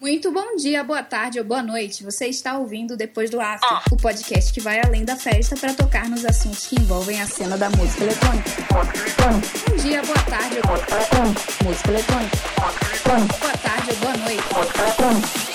[0.00, 2.02] Muito bom dia, boa tarde ou boa noite.
[2.02, 6.08] Você está ouvindo Depois do After, o podcast que vai além da festa para tocar
[6.08, 8.50] nos assuntos que envolvem a cena da música eletrônica.
[9.68, 12.36] Bom dia, boa tarde ou música eletrônica.
[13.40, 15.49] Boa tarde ou boa noite.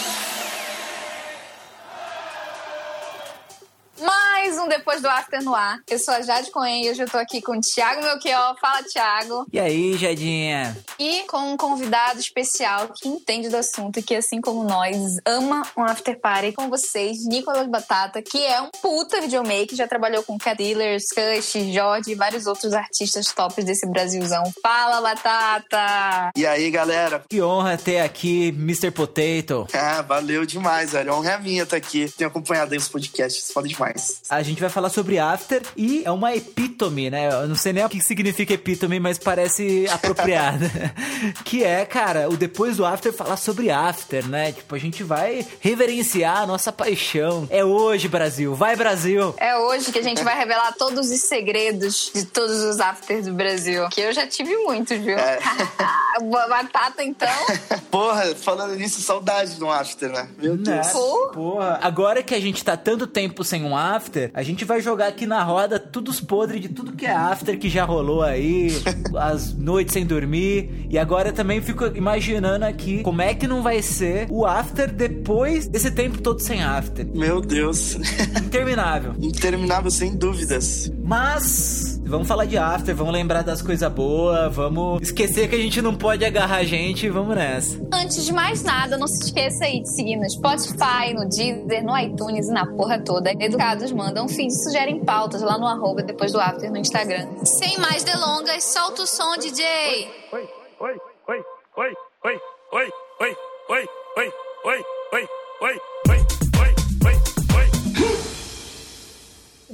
[4.66, 5.80] Um Depois do After no ar.
[5.88, 8.56] Eu sou a Jade Coen e hoje eu tô aqui com o Thiago Melchior.
[8.60, 9.46] Fala, Thiago.
[9.54, 10.76] E aí, Jadinha?
[10.98, 15.68] E com um convidado especial que entende do assunto e que, assim como nós, ama
[15.78, 20.38] um after party com vocês, Nicolas Batata, que é um puta videomaker, já trabalhou com
[20.38, 24.44] Cat Dealers, Kush, Jorge e vários outros artistas tops desse Brasilzão.
[24.64, 26.32] Fala, Batata!
[26.36, 27.24] E aí, galera?
[27.30, 28.90] Que honra ter aqui Mr.
[28.90, 29.68] Potato.
[29.74, 31.12] Ah, valeu demais, velho.
[31.12, 32.12] A honra é minha estar aqui.
[32.18, 34.22] Tenho acompanhado aí os podcasts, foda demais.
[34.30, 37.30] A gente vai falar sobre After e é uma epítome, né?
[37.32, 40.70] Eu não sei nem o que significa epítome, mas parece apropriada.
[41.44, 44.52] que é, cara, o depois do After falar sobre After, né?
[44.52, 47.48] Tipo, a gente vai reverenciar a nossa paixão.
[47.50, 48.56] É hoje, Brasil.
[48.56, 49.34] Vai, Brasil!
[49.38, 53.34] É hoje que a gente vai revelar todos os segredos de todos os afters do
[53.34, 53.88] Brasil.
[53.90, 55.18] Que eu já tive muitos, viu?
[55.18, 55.40] É.
[56.50, 57.28] Batata, então.
[57.92, 60.30] Porra, falando nisso, saudade do After, né?
[60.38, 60.68] Meu Deus.
[60.68, 60.92] Né?
[60.92, 61.30] Pô.
[61.34, 65.08] Porra, agora que a gente tá tanto tempo sem um after, a gente vai jogar
[65.08, 68.70] aqui na roda tudo os podres de tudo que é after que já rolou aí,
[69.18, 70.88] as noites sem dormir.
[70.90, 74.92] E agora eu também fico imaginando aqui como é que não vai ser o after
[74.92, 77.06] depois desse tempo todo sem after.
[77.06, 77.96] Meu Deus.
[78.46, 79.14] Interminável.
[79.20, 80.92] Interminável, sem dúvidas.
[81.04, 85.82] Mas vamos falar de after, vamos lembrar das coisas boas, vamos esquecer que a gente
[85.82, 87.80] não pode agarrar a gente e vamos nessa.
[87.92, 91.98] Antes de mais nada, não se esqueça aí de seguir no Spotify, no Deezer, no
[91.98, 93.32] iTunes e na porra toda.
[93.32, 97.28] Educados mandam feed e sugerem pautas lá no arroba depois do after no Instagram.
[97.44, 99.66] Sem mais delongas, solta o som, DJ!
[100.32, 100.96] Oi, oi,
[101.28, 101.44] oi,
[101.78, 102.40] oi, oi,
[102.72, 103.36] oi, oi, oi,
[103.70, 103.86] oi,
[104.18, 104.32] oi,
[104.66, 105.28] oi, oi, oi,
[105.62, 105.95] oi,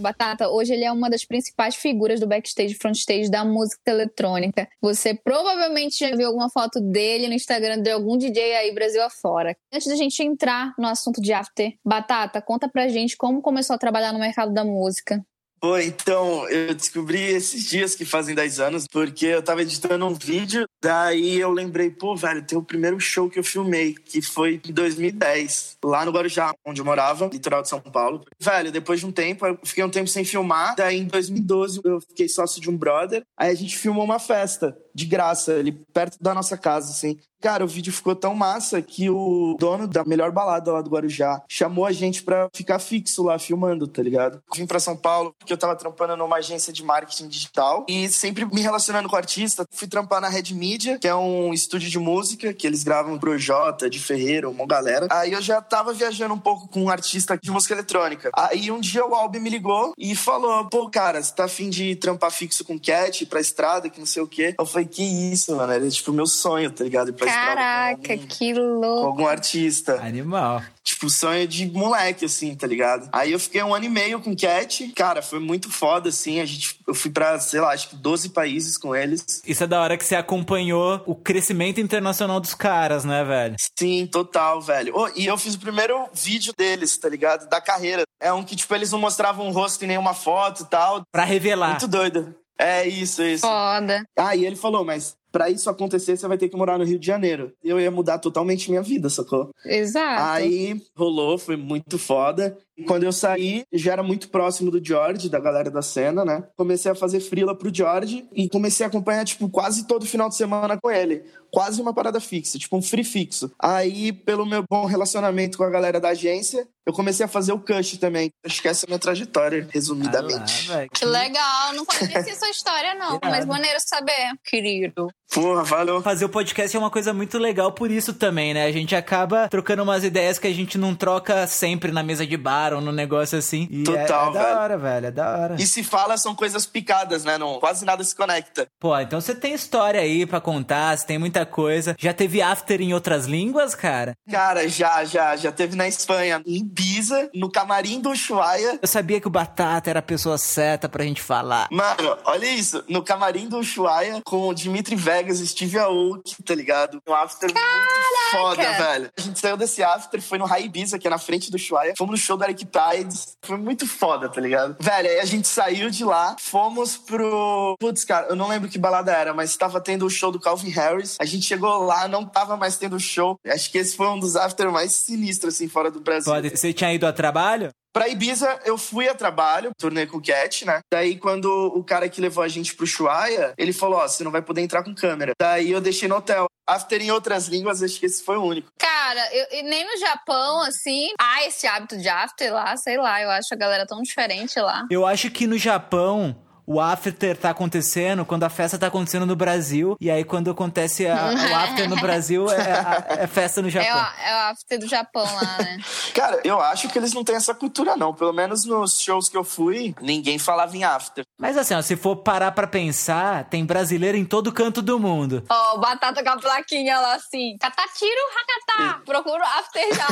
[0.01, 4.67] Batata, hoje ele é uma das principais figuras do backstage frontstage da música eletrônica.
[4.81, 9.55] Você provavelmente já viu alguma foto dele no Instagram de algum DJ aí Brasil afora.
[9.73, 13.79] Antes da gente entrar no assunto de after, Batata, conta pra gente como começou a
[13.79, 15.23] trabalhar no mercado da música.
[15.61, 20.13] Pô, então, eu descobri esses dias que fazem 10 anos, porque eu tava editando um
[20.15, 24.59] vídeo, daí eu lembrei, pô, velho, tem o primeiro show que eu filmei, que foi
[24.67, 28.25] em 2010, lá no Guarujá, onde eu morava, litoral de São Paulo.
[28.39, 32.01] Velho, depois de um tempo, eu fiquei um tempo sem filmar, daí em 2012 eu
[32.01, 36.17] fiquei sócio de um brother, aí a gente filmou uma festa, de graça, ali perto
[36.19, 37.19] da nossa casa, assim.
[37.41, 41.41] Cara, o vídeo ficou tão massa que o dono da melhor balada lá do Guarujá
[41.49, 44.41] chamou a gente pra ficar fixo lá filmando, tá ligado?
[44.55, 48.45] Vim pra São Paulo porque eu tava trampando numa agência de marketing digital e sempre
[48.45, 49.65] me relacionando com artista.
[49.71, 53.37] Fui trampar na Red Media, que é um estúdio de música que eles gravam pro
[53.37, 55.07] Jota, de Ferreira, uma galera.
[55.09, 58.29] Aí eu já tava viajando um pouco com um artista de música eletrônica.
[58.35, 61.95] Aí um dia o Albi me ligou e falou: pô, cara, você tá afim de
[61.95, 64.53] trampar fixo com Cat pra estrada, que não sei o quê.
[64.59, 65.71] Eu falei, que isso, mano?
[65.71, 67.13] Era tipo meu sonho, tá ligado?
[67.13, 69.07] Pra Caraca, algum- que com louco!
[69.07, 69.95] algum artista.
[70.01, 70.61] Animal.
[70.83, 73.07] Tipo, sonho de moleque, assim, tá ligado?
[73.13, 74.91] Aí eu fiquei um ano e meio com Cat.
[74.95, 76.39] Cara, foi muito foda, assim.
[76.39, 79.23] A gente, eu fui pra, sei lá, acho que 12 países com eles.
[79.45, 83.55] Isso é da hora que você acompanhou o crescimento internacional dos caras, né, velho?
[83.77, 84.93] Sim, total, velho.
[84.95, 87.47] Oh, e eu fiz o primeiro vídeo deles, tá ligado?
[87.47, 88.03] Da carreira.
[88.19, 91.01] É um que, tipo, eles não mostravam o rosto em nenhuma foto e tal.
[91.11, 91.69] Pra revelar.
[91.71, 92.35] Muito doido.
[92.59, 93.41] É isso, isso.
[93.47, 94.03] Foda.
[94.17, 96.99] Ah, e ele falou, mas pra isso acontecer, você vai ter que morar no Rio
[96.99, 97.53] de Janeiro.
[97.63, 99.49] Eu ia mudar totalmente minha vida, sacou?
[99.65, 100.23] Exato.
[100.23, 102.57] Aí rolou, foi muito foda.
[102.81, 106.43] E quando eu saí, já era muito próximo do George, da galera da cena, né?
[106.57, 110.35] Comecei a fazer frila pro George e comecei a acompanhar, tipo, quase todo final de
[110.35, 111.23] semana com ele.
[111.51, 113.51] Quase uma parada fixa, tipo um free fixo.
[113.59, 117.59] Aí, pelo meu bom relacionamento com a galera da agência, eu comecei a fazer o
[117.59, 118.31] Cush também.
[118.43, 120.71] Acho que essa é a minha trajetória, resumidamente.
[120.71, 120.87] Ah lá.
[120.87, 123.29] Que legal, não conhecia essa história não, Irado.
[123.29, 125.07] mas maneiro saber, querido.
[125.31, 126.01] Porra, valeu.
[126.01, 128.65] Fazer o podcast é uma coisa muito legal por isso também, né?
[128.65, 132.35] A gente acaba trocando umas ideias que a gente não troca sempre na mesa de
[132.35, 133.67] bar ou no negócio assim.
[133.69, 134.57] E é- Total, é, da velho.
[134.59, 135.05] hora, velho.
[135.07, 135.55] É da hora.
[135.59, 137.37] E se fala, são coisas picadas, né?
[137.37, 138.67] Não, quase nada se conecta.
[138.79, 141.95] Pô, então você tem história aí pra contar, você tem muita coisa.
[141.99, 144.13] Já teve after em outras línguas, cara?
[144.29, 148.79] Cara, já, já, já teve na Espanha, em Ibiza, no camarim do Ushuaia.
[148.81, 151.67] Eu sabia que o Batata era a pessoa certa pra gente falar.
[151.71, 157.01] Mano, olha isso, no camarim do Ushuaia com o Dimitri Vegas, Steve Aoki, tá ligado?
[157.07, 159.09] Um after muito foda, velho.
[159.17, 161.93] A gente saiu desse after, foi no High Ibiza, que é na frente do Shuaia.
[161.97, 163.37] Fomos no show do Eric Prides.
[163.41, 164.75] Foi muito foda, tá ligado?
[164.79, 167.75] Velho, aí a gente saiu de lá, fomos pro...
[167.79, 170.69] Putz, cara, eu não lembro que balada era, mas tava tendo o show do Calvin
[170.69, 171.17] Harris.
[171.19, 173.37] A gente chegou lá, não tava mais tendo show.
[173.45, 176.31] Acho que esse foi um dos after mais sinistros, assim, fora do Brasil.
[176.31, 176.49] Pode.
[176.49, 177.71] Você tinha ido a trabalho?
[177.93, 180.79] Pra Ibiza, eu fui a trabalho, turnê com o Cat, né?
[180.91, 184.31] Daí, quando o cara que levou a gente pro Chuaia, ele falou: Ó, você não
[184.31, 185.33] vai poder entrar com câmera.
[185.39, 186.45] Daí eu deixei no hotel.
[186.65, 188.69] After em outras línguas, acho que esse foi o único.
[188.79, 193.21] Cara, eu, e nem no Japão, assim, há esse hábito de after lá, sei lá,
[193.21, 194.85] eu acho a galera tão diferente lá.
[194.89, 196.35] Eu acho que no Japão
[196.73, 199.95] o after tá acontecendo quando a festa tá acontecendo no Brasil.
[199.99, 203.71] E aí, quando acontece a, o after no Brasil, é, a- é festa no É
[203.71, 203.97] Japão.
[203.97, 205.77] o, é o after do Japão lá, né?
[206.13, 208.13] Cara, eu acho que eles não têm essa cultura, não.
[208.13, 211.23] Pelo menos nos shows que eu fui, ninguém falava em after.
[211.39, 215.43] Mas assim, ó, se for parar pra pensar, tem brasileiro em todo canto do mundo.
[215.49, 217.57] Ó, o Batata com a plaquinha lá assim.
[217.59, 219.01] Catatiro, hakata.
[219.05, 220.07] Procura o after já.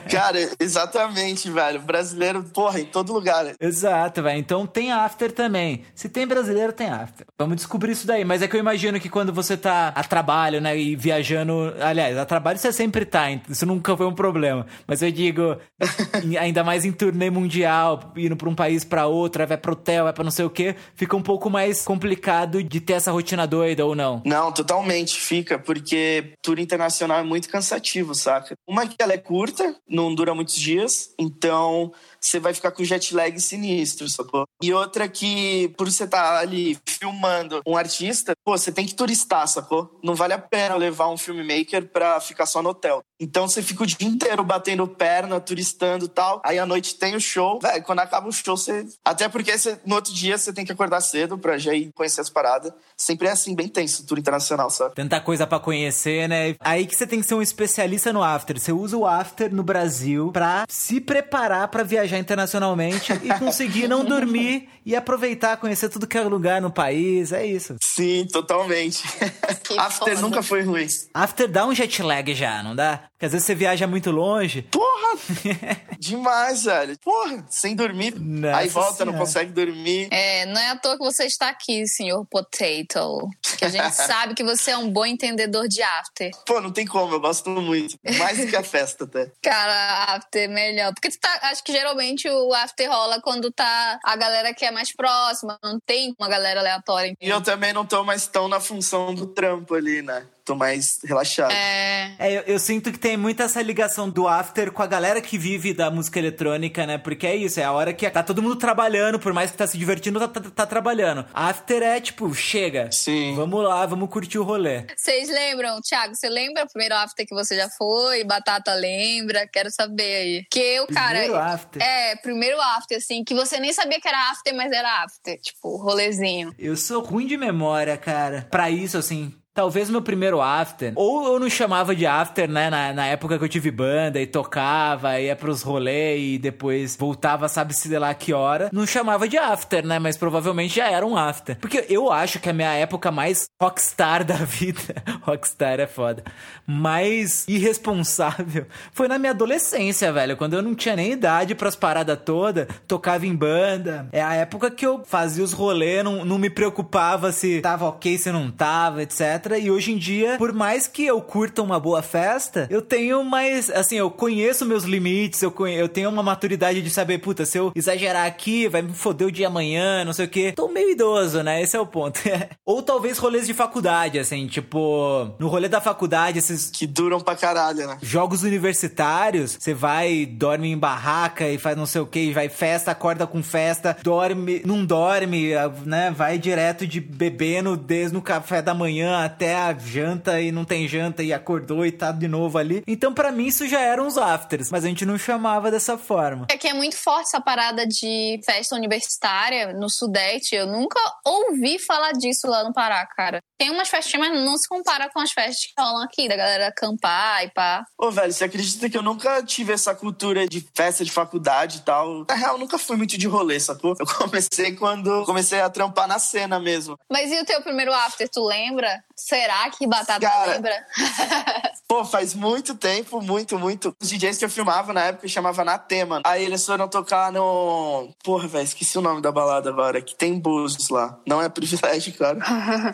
[0.10, 1.80] Cara, exatamente, velho.
[1.80, 3.54] Brasileiro, porra, em todo lugar.
[3.60, 4.38] Exato, velho.
[4.38, 5.82] Então tem after também.
[5.94, 7.26] Se tem brasileiro, tem after.
[7.38, 8.24] Vamos descobrir isso daí.
[8.24, 11.74] Mas é que eu imagino que quando você tá a trabalho, né, e viajando.
[11.80, 14.66] Aliás, a trabalho você sempre tá, isso nunca foi um problema.
[14.86, 15.56] Mas eu digo,
[16.38, 20.12] ainda mais em turnê mundial, indo pra um país pra outro, vai pro hotel, vai
[20.12, 23.84] pra não sei o quê, fica um pouco mais complicado de ter essa rotina doida
[23.84, 24.22] ou não.
[24.24, 28.54] Não, totalmente fica, porque tour internacional é muito cansativo, saca?
[28.66, 33.14] Uma que ela é curta, não dura muitos dias, então você vai ficar com jet
[33.14, 34.44] lag sinistro, sacou?
[34.62, 39.48] E outra que, por você estar ali filmando um artista, pô, você tem que turistar,
[39.48, 39.98] sacou?
[40.02, 43.02] Não vale a pena levar um filmmaker pra ficar só no hotel.
[43.20, 46.40] Então você fica o dia inteiro batendo perna, turistando e tal.
[46.44, 47.58] Aí à noite tem o show.
[47.60, 48.86] Véi, quando acaba o show, você.
[49.04, 52.20] Até porque você- no outro dia você tem que acordar cedo pra já ir conhecer
[52.22, 52.72] as paradas.
[52.96, 54.94] Sempre é assim, bem tenso, tour internacional, sabe?
[54.94, 56.54] Tanta coisa pra conhecer, né?
[56.60, 58.58] Aí que você tem que ser um especialista no after.
[58.58, 64.04] Você usa o after no Brasil pra se preparar pra viajar internacionalmente e conseguir não
[64.04, 67.32] dormir e aproveitar, conhecer tudo que é lugar no país.
[67.32, 67.76] É isso.
[67.82, 69.02] Sim, totalmente.
[69.78, 70.20] After foda.
[70.20, 70.86] nunca foi ruim.
[71.14, 73.04] After dá um jet lag já, não dá?
[73.20, 74.62] Porque às vezes você viaja muito longe.
[74.62, 75.18] Porra!
[76.00, 76.98] Demais, velho.
[77.00, 78.18] Porra, sem dormir.
[78.18, 79.18] Nossa Aí volta, não Senhora.
[79.18, 80.08] consegue dormir.
[80.10, 83.28] É, não é à toa que você está aqui, senhor Potato.
[83.58, 86.30] Que a gente sabe que você é um bom entendedor de after.
[86.46, 87.98] Pô, não tem como, eu gosto muito.
[88.18, 89.30] Mais do que a festa, até.
[89.44, 90.94] Cara, after é melhor.
[90.94, 94.70] Porque tu tá, acho que geralmente o after rola quando tá a galera que é
[94.70, 97.12] mais próxima, não tem uma galera aleatória.
[97.20, 100.26] E eu também não tô mais tão na função do trampo ali, né?
[100.44, 101.52] Tô mais relaxado.
[101.52, 102.14] É.
[102.18, 105.38] É, eu, eu sinto que tem muito essa ligação do after com a galera que
[105.38, 106.98] vive da música eletrônica, né?
[106.98, 109.66] Porque é isso, é a hora que tá todo mundo trabalhando, por mais que tá
[109.66, 111.26] se divertindo, tá, tá, tá trabalhando.
[111.32, 112.90] After é tipo, chega.
[112.90, 113.34] Sim.
[113.34, 114.84] Vamos lá, vamos curtir o rolê.
[114.96, 116.14] Vocês lembram, Thiago?
[116.14, 118.24] Você lembra o primeiro after que você já foi?
[118.24, 119.46] Batata lembra?
[119.46, 120.46] Quero saber aí.
[120.50, 121.18] Que eu, cara.
[121.20, 121.82] Primeiro after.
[121.82, 125.38] É, primeiro after, assim, que você nem sabia que era after, mas era after.
[125.40, 126.54] Tipo, rolezinho.
[126.58, 128.46] Eu sou ruim de memória, cara.
[128.50, 129.34] Pra isso, assim.
[129.52, 130.92] Talvez meu primeiro after.
[130.94, 132.70] Ou eu não chamava de after, né?
[132.70, 137.48] Na, na época que eu tive banda e tocava, ia pros rolês e depois voltava,
[137.48, 138.70] sabe-se lá que hora.
[138.72, 139.98] Não chamava de after, né?
[139.98, 141.56] Mas provavelmente já era um after.
[141.58, 144.80] Porque eu acho que a minha época mais rockstar da vida.
[145.22, 146.22] rockstar é foda.
[146.64, 150.36] Mais irresponsável foi na minha adolescência, velho.
[150.36, 154.08] Quando eu não tinha nem idade pras paradas todas, tocava em banda.
[154.12, 158.16] É a época que eu fazia os rolês, não, não me preocupava se tava ok,
[158.16, 159.39] se não tava, etc.
[159.58, 163.70] E hoje em dia, por mais que eu curta uma boa festa, eu tenho mais.
[163.70, 167.58] Assim, eu conheço meus limites, eu, conhe- eu tenho uma maturidade de saber, puta, se
[167.58, 170.52] eu exagerar aqui, vai me foder o dia amanhã, não sei o quê.
[170.54, 171.62] Tô meio idoso, né?
[171.62, 172.20] Esse é o ponto.
[172.64, 177.34] Ou talvez rolês de faculdade, assim, tipo, no rolê da faculdade, esses Que duram pra
[177.34, 177.98] caralho, né?
[178.02, 182.90] jogos universitários, você vai, dorme em barraca e faz não sei o que, vai festa,
[182.90, 185.50] acorda com festa, dorme, não dorme,
[185.84, 186.10] né?
[186.16, 190.88] Vai direto de bebendo desde no café da manhã até a janta e não tem
[190.88, 192.82] janta e acordou e tá de novo ali.
[192.86, 196.46] Então, pra mim, isso já eram os afters, mas a gente não chamava dessa forma.
[196.52, 200.54] Aqui é muito forte essa parada de festa universitária no Sudeste.
[200.54, 203.40] Eu nunca ouvi falar disso lá no Pará, cara.
[203.58, 206.68] Tem umas festinhas, mas não se compara com as festas que rolam aqui, da galera
[206.68, 207.84] acampar e pá.
[207.98, 211.80] Ô, velho, você acredita que eu nunca tive essa cultura de festa de faculdade e
[211.82, 212.24] tal?
[212.28, 213.94] Na real, eu nunca fui muito de rolê, sacou?
[213.98, 216.98] Eu comecei quando comecei a trampar na cena mesmo.
[217.10, 219.02] Mas e o teu primeiro after, tu lembra?
[219.26, 220.86] Será que Batata Cara, lembra?
[221.86, 223.94] Pô, faz muito tempo, muito, muito.
[224.00, 226.20] Os DJs que eu filmava na época chamava na tema.
[226.24, 228.08] Aí eles foram tocar no.
[228.22, 230.00] Porra, velho, esqueci o nome da balada agora.
[230.00, 231.18] Que tem Búzios lá.
[231.26, 232.38] Não é privilégio, cara.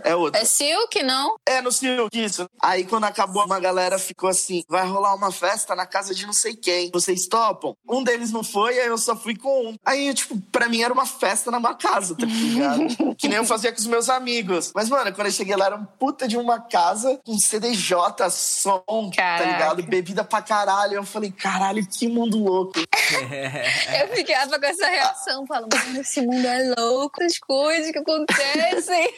[0.02, 0.40] É outro.
[0.40, 1.36] É Silk, não?
[1.46, 2.48] É, no Silk, isso.
[2.60, 6.32] Aí quando acabou, uma galera ficou assim: vai rolar uma festa na casa de não
[6.32, 6.90] sei quem.
[6.90, 7.76] Vocês topam?
[7.88, 9.76] Um deles não foi, aí eu só fui com um.
[9.84, 13.14] Aí, tipo, pra mim era uma festa na minha casa, tá ligado?
[13.16, 14.72] que nem eu fazia com os meus amigos.
[14.74, 15.84] Mas, mano, quando eu cheguei lá, era um
[16.16, 17.94] puta de uma casa com CDJ,
[18.30, 18.80] som,
[19.10, 19.44] tá Caraca.
[19.44, 19.82] ligado?
[19.82, 20.94] Bebida pra caralho.
[20.94, 22.72] Eu falei, caralho, que mundo louco.
[24.00, 29.14] Eu ficava com essa reação, falando, mano, esse mundo é louco, as coisas que acontecem.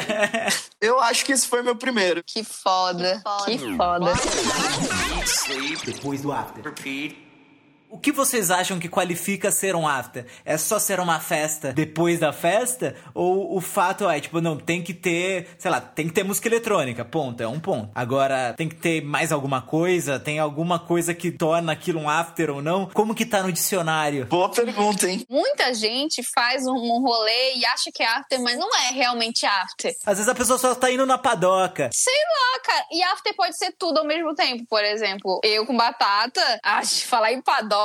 [0.80, 2.24] Eu acho que esse foi meu primeiro.
[2.24, 4.12] que foda, que foda.
[5.84, 6.62] Depois do after.
[7.90, 10.26] O que vocês acham que qualifica ser um after?
[10.44, 12.94] É só ser uma festa depois da festa?
[13.14, 16.48] Ou o fato é, tipo, não, tem que ter, sei lá, tem que ter música
[16.48, 17.90] eletrônica, ponto, é um ponto.
[17.94, 20.20] Agora, tem que ter mais alguma coisa?
[20.20, 22.86] Tem alguma coisa que torna aquilo um after ou não?
[22.86, 24.26] Como que tá no dicionário?
[24.26, 25.24] Boa pergunta, hein?
[25.28, 29.94] Muita gente faz um, rolê e acha que é after, mas não é realmente after.
[30.04, 31.88] Às vezes a pessoa só tá indo na padoca.
[31.92, 32.86] Sei lá, cara.
[32.92, 34.64] E after pode ser tudo ao mesmo tempo.
[34.68, 37.77] Por exemplo, eu com batata, a gente falar em padoca,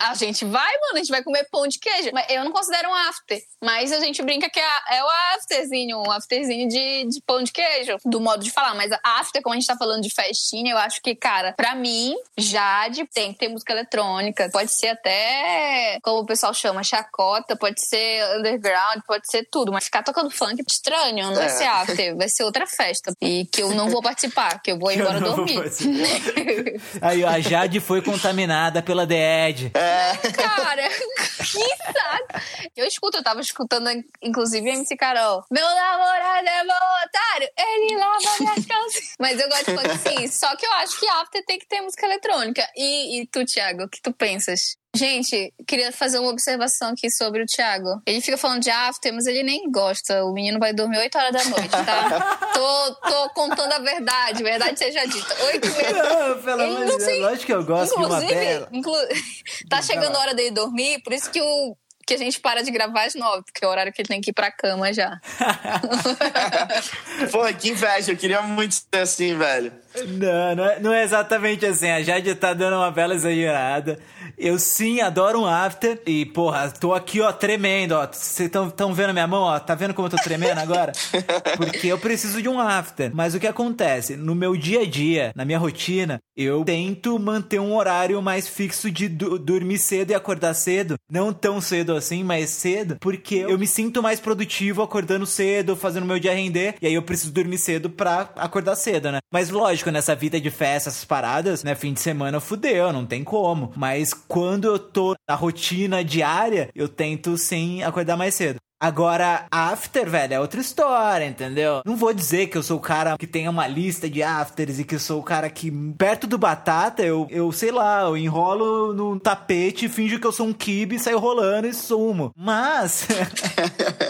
[0.00, 2.10] a gente vai, mano, a gente vai comer pão de queijo.
[2.12, 3.40] Mas eu não considero um after.
[3.62, 7.52] Mas a gente brinca que é, é o afterzinho, um afterzinho de, de pão de
[7.52, 8.74] queijo, do modo de falar.
[8.74, 12.14] Mas after, como a gente tá falando de festinha, eu acho que, cara, pra mim,
[12.36, 14.48] Jade tem que ter música eletrônica.
[14.52, 19.72] Pode ser até, como o pessoal chama, chacota, pode ser underground, pode ser tudo.
[19.72, 21.48] Mas ficar tocando funk é estranho, não vai É.
[21.48, 23.12] ser after, vai ser outra festa.
[23.20, 25.68] E que eu não vou participar, que eu vou eu embora não vou dormir.
[27.00, 29.06] Aí, ó, a Jade foi contaminada pela
[29.38, 29.70] The Edge.
[29.70, 30.88] Cara,
[31.38, 32.70] que saco.
[32.76, 33.88] Eu escuto, eu tava escutando,
[34.22, 35.44] inclusive, a MC Carol.
[35.50, 36.72] Meu namorado é bom
[37.04, 39.14] otário, ele lava minhas calças.
[39.18, 41.80] Mas eu gosto de funk sim, só que eu acho que after tem que ter
[41.80, 42.66] música eletrônica.
[42.76, 44.76] E, e tu, Thiago, o que tu pensas?
[44.96, 48.00] Gente, queria fazer uma observação aqui sobre o Thiago.
[48.06, 50.24] Ele fica falando de after, mas ele nem gosta.
[50.24, 52.38] O menino vai dormir 8 horas da noite, tá?
[52.54, 55.34] tô, tô contando a verdade, verdade seja dita.
[55.44, 58.34] 8 e meia Não, pelo amor de Deus, lógico que eu gosto de uma Inclusive,
[58.34, 58.68] bela.
[58.72, 58.94] inclu...
[59.68, 61.76] tá chegando a hora dele dormir, por isso que, o...
[62.06, 64.20] que a gente para de gravar às nove, porque é o horário que ele tem
[64.22, 65.20] que ir pra cama já.
[67.30, 68.12] Pô, que inveja.
[68.12, 69.70] Eu queria muito ser assim, velho.
[70.06, 71.90] Não, não é, não é exatamente assim.
[71.90, 73.98] A Jade tá dando uma bela exagerada.
[74.38, 76.00] Eu sim adoro um after.
[76.06, 78.06] E, porra, tô aqui, ó, tremendo, ó.
[78.06, 79.58] Vocês estão tão vendo minha mão, ó?
[79.58, 80.92] Tá vendo como eu tô tremendo agora?
[81.56, 83.10] Porque eu preciso de um after.
[83.14, 84.16] Mas o que acontece?
[84.16, 88.90] No meu dia a dia, na minha rotina, eu tento manter um horário mais fixo
[88.90, 90.94] de du- dormir cedo e acordar cedo.
[91.10, 92.96] Não tão cedo assim, mas cedo.
[93.00, 96.76] Porque eu me sinto mais produtivo acordando cedo, fazendo meu dia render.
[96.80, 99.18] E aí eu preciso dormir cedo pra acordar cedo, né?
[99.32, 101.74] Mas lógico, nessa vida de festa, essas paradas, né?
[101.74, 103.72] Fim de semana fudeu, não tem como.
[103.76, 108.60] Mas quando eu tô na rotina diária, eu tento sim acordar mais cedo.
[108.80, 111.82] Agora, after, velho, é outra história, entendeu?
[111.84, 114.84] Não vou dizer que eu sou o cara que tem uma lista de afters e
[114.84, 115.68] que eu sou o cara que,
[115.98, 120.46] perto do batata, eu, eu sei lá, eu enrolo no tapete, finjo que eu sou
[120.46, 122.32] um kibe, saio rolando e sumo.
[122.36, 123.08] Mas.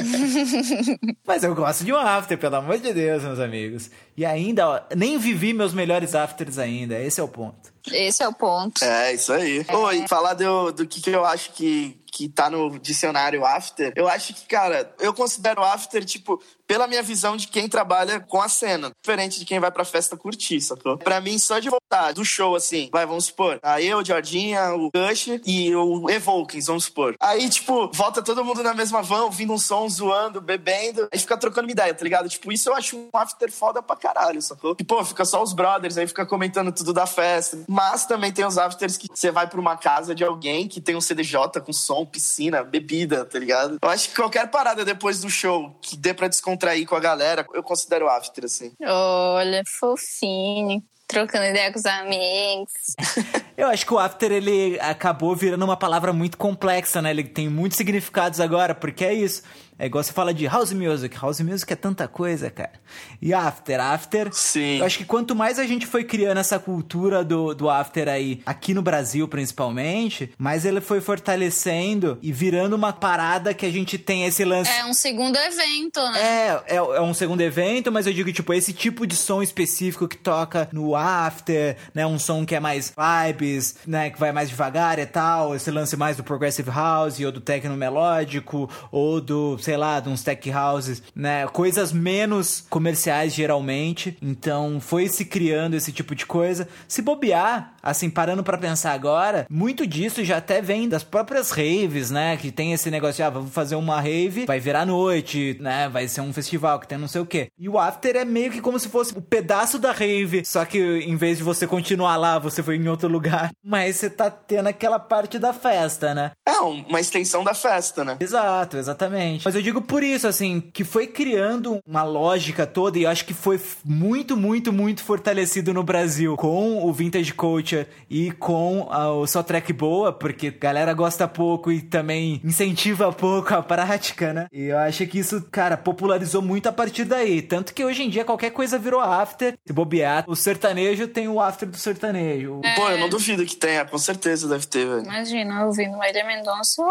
[1.27, 3.91] Mas eu gosto de um after, pelo amor de Deus, meus amigos.
[4.17, 7.73] E ainda, ó, nem vivi meus melhores afters ainda, esse é o ponto.
[7.91, 8.85] Esse é o ponto.
[8.85, 9.65] É, isso aí.
[9.67, 14.09] Oi, falar do, do que, que eu acho que, que tá no dicionário after, eu
[14.09, 18.49] acho que, cara, eu considero after, tipo, pela minha visão de quem trabalha com a
[18.49, 18.93] cena.
[19.03, 20.99] Diferente de quem vai pra festa curtir, sacou?
[20.99, 24.91] Pra mim, só de voltar do show, assim, vai, vamos supor, a eu, Jordinha, o
[24.95, 27.15] Gush e o Evokings, vamos supor.
[27.21, 31.39] Aí, tipo, volta todo mundo na mesma van, ouvindo um som, zoando, bebendo, aí fica
[31.39, 32.29] trocando uma ideia, tá ligado?
[32.29, 34.77] Tipo, isso eu acho um after foda pra caralho, sacou?
[34.79, 37.59] E, pô, fica só os brothers, aí fica comentando tudo da festa.
[37.67, 40.95] Mas também tem os afters que você vai pra uma casa de alguém que tem
[40.95, 43.79] um CDJ com som, piscina, bebida, tá ligado?
[43.81, 47.47] Eu acho que qualquer parada depois do show que dê pra descontrair com a galera,
[47.55, 48.73] eu considero after, assim.
[48.83, 50.83] Olha, fofinho.
[51.07, 52.73] Trocando ideia com os amigos.
[53.57, 57.11] Eu acho que o after ele acabou virando uma palavra muito complexa, né?
[57.11, 59.43] Ele tem muitos significados agora, porque é isso.
[59.79, 61.17] É igual você fala de house music.
[61.21, 62.73] House music é tanta coisa, cara.
[63.21, 64.29] E after, after.
[64.33, 64.79] Sim.
[64.79, 68.41] Eu acho que quanto mais a gente foi criando essa cultura do, do after aí,
[68.45, 73.99] aqui no Brasil principalmente, mais ele foi fortalecendo e virando uma parada que a gente
[73.99, 74.71] tem esse lance.
[74.71, 76.21] É um segundo evento, né?
[76.21, 80.09] É, é, é um segundo evento, mas eu digo, tipo, esse tipo de som específico
[80.09, 82.07] que toca no after, né?
[82.07, 85.71] Um som que é mais vibe, vibes, né, que vai mais devagar e tal, esse
[85.71, 90.23] lance mais do progressive house ou do techno melódico ou do, sei lá, de uns
[90.23, 94.17] tech houses, né, coisas menos comerciais geralmente.
[94.23, 96.67] Então foi se criando esse tipo de coisa.
[96.89, 102.11] Se bobear, assim, parando para pensar agora, muito disso já até vem das próprias raves,
[102.11, 105.87] né, que tem esse negócio de, ah, vamos fazer uma rave, vai virar noite, né,
[105.87, 107.49] vai ser um festival que tem não sei o quê.
[107.59, 110.79] E o after é meio que como se fosse um pedaço da rave, só que
[110.79, 114.69] em vez de você continuar lá, você foi em outro lugar, mas você tá tendo
[114.69, 116.31] aquela parte da festa, né?
[116.49, 118.17] É uma extensão da festa, né?
[118.19, 119.45] Exato, exatamente.
[119.45, 123.25] Mas eu digo por isso, assim, que foi criando uma lógica toda e eu acho
[123.25, 129.11] que foi muito, muito, muito fortalecido no Brasil com o Vintage Culture e com a,
[129.13, 134.33] o Só Track Boa, porque a galera gosta pouco e também incentiva pouco a prática,
[134.33, 134.47] né?
[134.53, 137.43] E eu acho que isso, cara, popularizou muito a partir daí.
[137.43, 139.55] Tanto que hoje em dia qualquer coisa virou after.
[139.67, 142.61] Se bobear, o sertanejo tem o after do sertanejo.
[142.65, 142.75] É.
[142.75, 145.05] Pô, eu não duvido que tenha, com certeza deve ter, velho.
[145.05, 146.83] Imagina, ouvindo Marília Mendonça.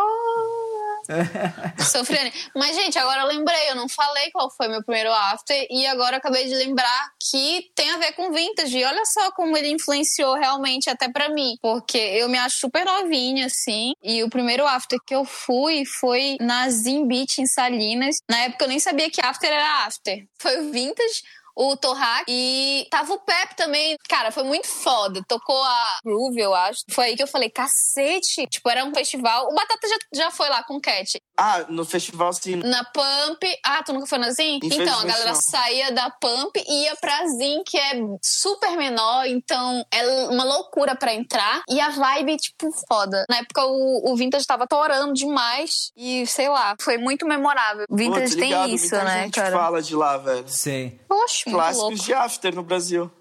[1.10, 1.84] Oh!
[1.84, 2.32] Sofrendo.
[2.54, 6.16] Mas, gente, agora eu lembrei, eu não falei qual foi meu primeiro after e agora
[6.16, 8.78] eu acabei de lembrar que tem a ver com vintage.
[8.78, 11.56] E olha só como ele influenciou realmente até pra mim.
[11.62, 13.94] Porque eu me acho super novinha, assim.
[14.04, 18.18] E o primeiro after que eu fui foi na Zim Beach em Salinas.
[18.30, 20.26] Na época eu nem sabia que after era after.
[20.40, 21.22] Foi o vintage
[21.58, 23.98] o Torrak e tava o Pep também.
[24.08, 25.22] Cara, foi muito foda.
[25.28, 26.82] Tocou a Groove, eu acho.
[26.92, 28.46] Foi aí que eu falei, cacete.
[28.48, 29.48] Tipo, era um festival.
[29.48, 31.20] O Batata já, já foi lá com o Cat.
[31.36, 32.58] Ah, no festival sim.
[32.58, 33.44] Na Pump.
[33.66, 34.60] Ah, tu nunca foi na Zin?
[34.64, 35.42] Então, a galera não.
[35.42, 39.26] saía da Pump e ia pra Zin, que é super menor.
[39.26, 41.64] Então, é uma loucura pra entrar.
[41.70, 43.26] E a vibe, tipo, foda.
[43.28, 45.92] Na época, o, o Vintage tava torando demais.
[45.96, 47.86] E, sei lá, foi muito memorável.
[47.90, 49.58] Vintage Pô, tem ligado, isso, muita né, gente cara?
[49.58, 50.48] fala de lá, velho.
[50.48, 51.00] Sei.
[51.10, 53.12] Oxe, Clássicos de after no Brasil,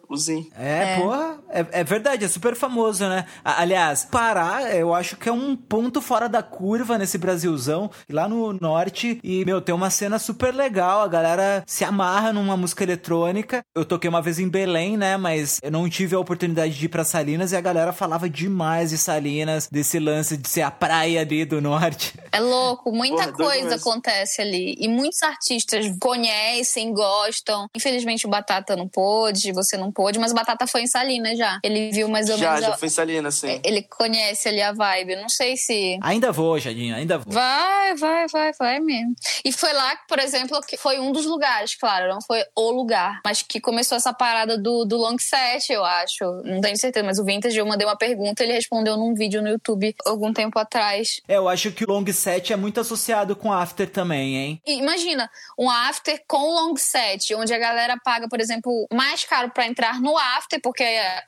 [0.59, 1.01] É, É.
[1.01, 3.27] porra, é, é verdade, é super famoso, né?
[3.45, 8.53] Aliás, Pará, eu acho que é um ponto fora da curva nesse Brasilzão, lá no
[8.53, 13.63] norte, e, meu, tem uma cena super legal, a galera se amarra numa música eletrônica.
[13.75, 16.89] Eu toquei uma vez em Belém, né, mas eu não tive a oportunidade de ir
[16.89, 21.21] pra Salinas, e a galera falava demais de Salinas, desse lance de ser a praia
[21.21, 22.15] ali do norte.
[22.33, 24.77] É louco, muita Porra, doido coisa acontece ali.
[24.79, 27.67] E muitos artistas conhecem, gostam.
[27.75, 31.59] Infelizmente o Batata não pôde, você não pôde, mas o Batata foi em Salinas já.
[31.62, 32.67] Ele viu mais ou Já, menos.
[32.67, 33.59] já a- foi em Salina, sim.
[33.65, 35.12] Ele conhece ali a vibe.
[35.15, 35.99] Eu Não sei se.
[36.03, 37.33] Ainda vou, Jadinho, ainda vou.
[37.33, 39.15] Vai, vai, vai, vai mesmo.
[39.43, 43.21] E foi lá, por exemplo, que foi um dos lugares, claro, não foi o lugar,
[43.25, 46.25] mas que começou essa parada do, do long set, eu acho.
[46.45, 49.49] Não tenho certeza, mas o Vintage eu mandei uma pergunta, ele respondeu num vídeo no
[49.49, 51.21] YouTube algum tempo atrás.
[51.26, 54.61] É, eu acho que o long set é muito associado com after também, hein?
[54.67, 59.50] E imagina, um after com long set, onde a galera paga, por exemplo, mais caro
[59.50, 60.85] pra entrar no after, porque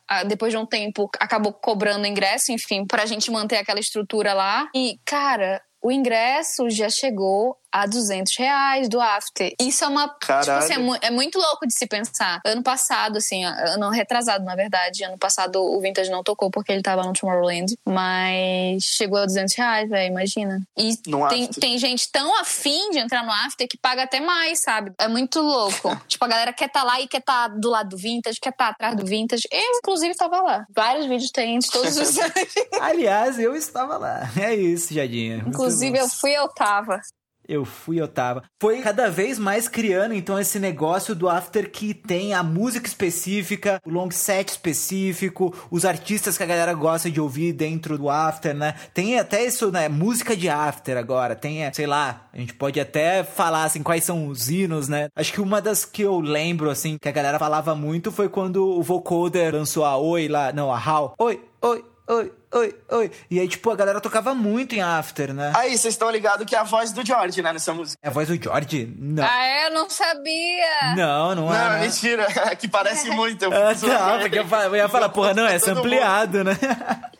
[0.08, 4.68] ah, depois de um tempo acabou cobrando ingresso, enfim, pra gente manter aquela estrutura lá.
[4.74, 9.52] E, cara, o ingresso já chegou a 200 reais do after.
[9.60, 10.04] Isso é uma.
[10.08, 10.58] Tipo Caralho.
[10.64, 12.40] assim, é, mu- é muito louco de se pensar.
[12.44, 15.04] Ano passado, assim, ano retrasado, na verdade.
[15.04, 17.76] Ano passado o Vintage não tocou porque ele tava no Tomorrowland.
[17.86, 20.60] Mas chegou a 200 reais, velho, imagina.
[20.76, 20.96] E
[21.28, 24.92] tem, tem gente tão afim de entrar no after que paga até mais, sabe?
[24.98, 25.94] É muito louco.
[26.08, 28.68] tipo, a galera quer estar lá e quer estar do lado do Vintage, quer estar
[28.68, 29.46] atrás do Vintage.
[29.50, 30.64] Eu, inclusive, tava lá.
[30.74, 32.32] Vários vídeos tem de todos os anos.
[32.80, 34.28] Aliás, eu estava lá.
[34.40, 35.44] É isso, Jadinha.
[35.46, 37.00] Inclusive, eu fui eu tava.
[37.48, 38.42] Eu fui, eu tava.
[38.60, 43.80] Foi cada vez mais criando, então, esse negócio do after que tem a música específica,
[43.86, 48.54] o long set específico, os artistas que a galera gosta de ouvir dentro do after,
[48.54, 48.74] né?
[48.92, 49.88] Tem até isso, né?
[49.88, 51.34] Música de after agora.
[51.34, 55.08] Tem, é, sei lá, a gente pode até falar, assim, quais são os hinos, né?
[55.16, 58.62] Acho que uma das que eu lembro, assim, que a galera falava muito foi quando
[58.62, 61.14] o vocoder lançou a Oi lá, não, a How.
[61.18, 63.10] Oi, oi, oi, oi, oi.
[63.30, 65.52] E aí, tipo, a galera tocava muito em after, né?
[65.56, 67.98] Aí, vocês estão ligados que é a voz do George, né, nessa música.
[68.02, 68.92] É a voz do George?
[68.98, 69.24] Não.
[69.24, 69.66] Ah, é?
[69.66, 70.94] Eu não sabia.
[70.96, 71.58] Não, não é.
[71.58, 71.80] Não, né?
[71.80, 72.26] mentira.
[72.50, 73.44] É que parece muito.
[73.44, 75.64] Eu Ah, tá, porque eu, ia falar, porra, não, é mundo.
[75.64, 76.52] sampleado, né?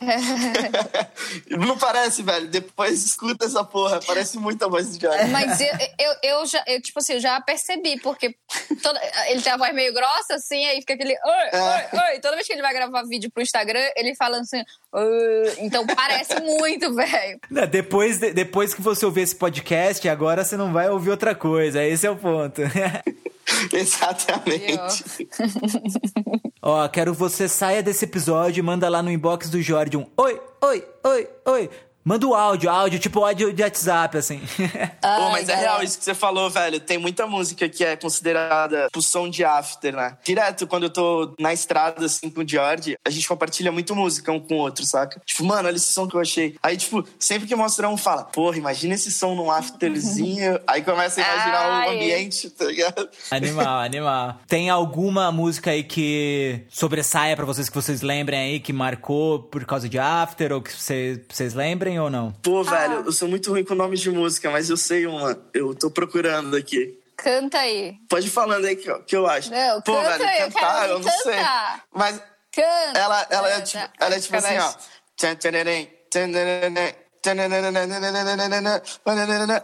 [1.51, 2.47] Não parece, velho.
[2.49, 4.01] Depois escuta essa porra.
[4.07, 5.27] Parece muito a voz do George.
[5.31, 5.67] Mas eu,
[5.99, 8.35] eu, eu já, eu, tipo assim, eu já percebi, porque
[8.83, 12.21] toda- ele tem a voz meio grossa, assim, aí fica aquele oi, oi, oi.
[12.21, 14.63] Toda vez que ele vai gravar vídeo pro Instagram, ele fala assim,
[14.93, 15.18] "Oi".
[15.59, 17.39] Então parece muito, velho.
[17.71, 21.83] Depois, de- depois que você ouvir esse podcast, agora você não vai ouvir outra coisa.
[21.85, 22.61] Esse é o ponto.
[23.73, 25.27] Exatamente.
[26.63, 30.07] Ó, quero que você saia desse episódio e manda lá no inbox do Jorge um
[30.17, 31.71] oi, oi, oi, oi.
[32.09, 34.41] Manda o áudio, áudio, tipo áudio de WhatsApp, assim.
[35.03, 36.81] Ai, Pô, mas é real isso que você falou, velho.
[36.81, 40.17] Tem muita música que é considerada tipo, som de after, né?
[40.25, 44.33] Direto, quando eu tô na estrada, assim, com o George, a gente compartilha muito música
[44.33, 45.21] um com o outro, saca?
[45.27, 46.57] Tipo, mano, olha esse som que eu achei.
[46.63, 50.59] Aí, tipo, sempre que mostra um, fala, porra, imagina esse som num afterzinho.
[50.67, 51.95] Aí começa a imaginar o Ai.
[51.95, 53.07] ambiente, tá ligado?
[53.31, 54.37] Animal, animal.
[54.47, 59.67] Tem alguma música aí que sobressaia pra vocês, que vocês lembrem aí, que marcou por
[59.67, 62.33] causa de After, ou que vocês, vocês lembrem ou não?
[62.43, 65.39] Pô, velho, eu sou muito ruim com nomes de música, mas eu sei uma.
[65.53, 66.99] Eu tô procurando aqui.
[67.17, 67.95] Canta aí.
[68.09, 69.51] Pode ir falando aí que, eu- que eu acho.
[69.51, 71.33] Não, Pô, canta velho, aí, eu cantar, quero eu não sei.
[71.35, 71.83] cantar.
[71.93, 72.99] Mas Canta.
[72.99, 73.65] ela, ela, é, Canta.
[73.67, 74.73] tipo, ela é tipo assim, ó.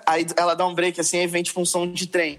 [0.06, 2.38] Aí ela dá um break assim, aí vem tipo um som de trem.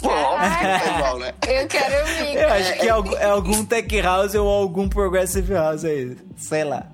[0.00, 1.34] Pô, é igual, né?
[1.46, 2.36] Eu quero ouvir.
[2.36, 6.16] Eu acho que é, algum, é algum tech house ou algum progressive house aí.
[6.36, 6.86] Sei lá.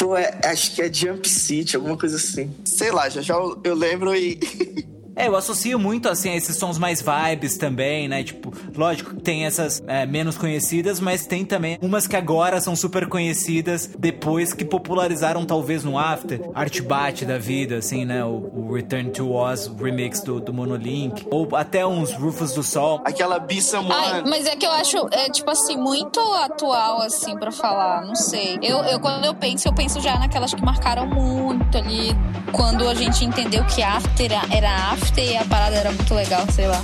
[0.00, 2.50] Pô, é, acho que é Jump City, alguma coisa assim.
[2.64, 4.40] Sei lá, já já eu, eu lembro e.
[5.20, 8.24] É, eu associo muito, assim, a esses sons mais vibes também, né?
[8.24, 12.74] Tipo, lógico que tem essas é, menos conhecidas, mas tem também umas que agora são
[12.74, 16.40] super conhecidas depois que popularizaram, talvez, no After.
[16.54, 18.24] Art Bat da vida, assim, né?
[18.24, 21.26] O, o Return to Oz remix do, do Monolink.
[21.30, 23.02] Ou até uns Rufus do Sol.
[23.04, 23.92] Aquela Be Someone.
[23.92, 28.14] Ai, mas é que eu acho, é, tipo assim, muito atual, assim, pra falar, não
[28.14, 28.58] sei.
[28.62, 32.16] Eu, eu, quando eu penso, eu penso já naquelas que marcaram muito ali,
[32.52, 36.66] quando a gente entendeu que after era after e a parada era muito legal, sei
[36.66, 36.82] lá.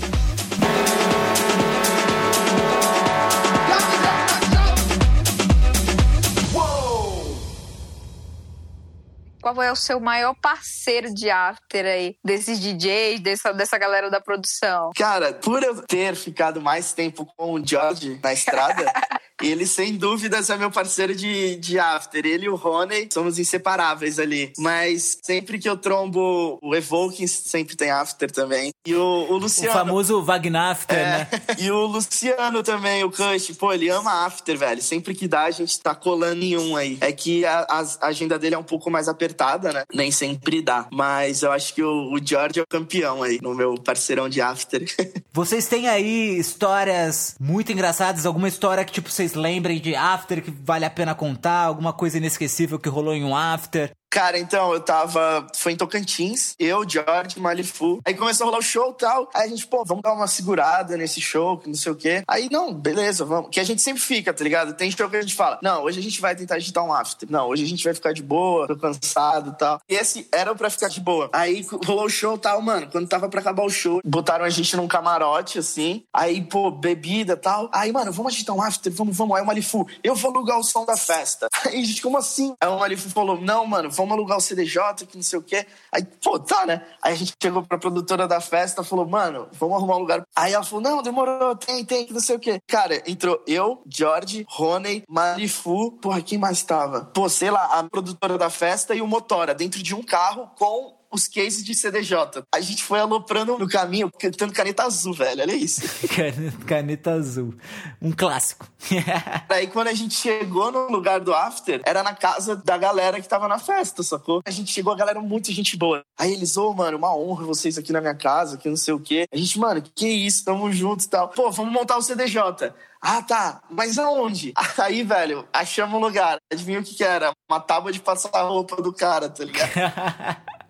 [9.41, 12.17] Qual é o seu maior parceiro de after aí?
[12.25, 14.91] Desses DJs, dessa, dessa galera da produção?
[14.97, 18.85] Cara, por eu ter ficado mais tempo com o George na estrada,
[19.43, 22.25] ele sem dúvidas é meu parceiro de, de after.
[22.25, 24.53] Ele e o Rony somos inseparáveis ali.
[24.59, 28.73] Mas sempre que eu trombo o Evoking, sempre tem after também.
[28.87, 29.73] E o, o O Luciano.
[29.73, 31.29] famoso Vagnafter, né?
[31.49, 34.81] É, e o Luciano também, o Cush, pô, ele ama after, velho.
[34.83, 36.97] Sempre que dá, a gente tá colando em um aí.
[37.01, 39.85] É que a, a- a agenda dele é um pouco mais apertada, né?
[39.93, 40.87] Nem sempre dá.
[40.93, 44.41] Mas eu acho que o, o George é o campeão aí, no meu parceirão de
[44.41, 44.85] after.
[45.33, 48.25] Vocês têm aí histórias muito engraçadas?
[48.25, 51.65] Alguma história que, tipo, vocês lembrem de After que vale a pena contar?
[51.65, 53.93] Alguma coisa inesquecível que rolou em um After?
[54.11, 55.47] Cara, então, eu tava.
[55.55, 58.01] Foi em Tocantins, eu, George, Malifu.
[58.05, 59.29] Aí começou a rolar o show e tal.
[59.35, 62.23] Aí a gente, pô, vamos dar uma segurada nesse show, que não sei o quê.
[62.27, 63.51] Aí, não, beleza, vamos.
[63.51, 64.75] Que a gente sempre fica, tá ligado?
[64.75, 67.31] Tem show que a gente fala, não, hoje a gente vai tentar agitar um after.
[67.31, 69.81] Não, hoje a gente vai ficar de boa, tô cansado e tal.
[69.89, 71.29] E esse era pra ficar de boa.
[71.33, 72.89] Aí rolou o show e tal, mano.
[72.91, 76.05] Quando tava pra acabar o show, botaram a gente num camarote, assim.
[76.13, 77.69] Aí, pô, bebida e tal.
[77.73, 79.37] Aí, mano, vamos agitar um after, vamos, vamos.
[79.37, 81.49] Aí o Malifu, eu vou alugar o som da festa.
[81.67, 82.55] Aí a gente, como assim?
[82.61, 85.67] Aí o Malifu falou, não, mano, vamos alugar o CDJ, que não sei o quê.
[85.91, 86.87] Aí, pô, tá, né?
[87.03, 90.23] Aí a gente chegou pra produtora da festa, falou, mano, vamos arrumar um lugar.
[90.37, 92.61] Aí ela falou, não, demorou, tem, tem, que não sei o quê.
[92.67, 97.07] Cara, entrou eu, George, Rony, Malifu, porra, quem mais tava?
[97.07, 100.95] Pô, sei lá, a produtora da festa e o Motora, dentro de um carro com
[101.11, 102.43] os cases de CDJ.
[102.55, 105.83] A gente foi aloprando no caminho, cantando caneta azul, velho, olha isso.
[106.67, 107.55] Caneta, azul.
[108.01, 108.67] Um clássico.
[109.49, 113.29] Aí quando a gente chegou no lugar do after, era na casa da galera que
[113.29, 114.43] tava na festa, sacou?
[114.45, 116.03] A gente chegou, a galera muito gente boa.
[116.19, 119.01] Aí eles, ô, mano, uma honra vocês aqui na minha casa, que não sei o
[119.01, 119.27] quê.
[119.33, 121.29] A gente, mano, que isso, tamo juntos e tal.
[121.29, 122.73] Pô, vamos montar o CDJ.
[123.01, 123.63] Ah, tá.
[123.71, 124.53] Mas aonde?
[124.79, 126.39] Aí, velho, achamos um lugar.
[126.53, 127.33] Adivinha o que que era?
[127.49, 129.71] Uma tábua de passar roupa do cara, tá ligado?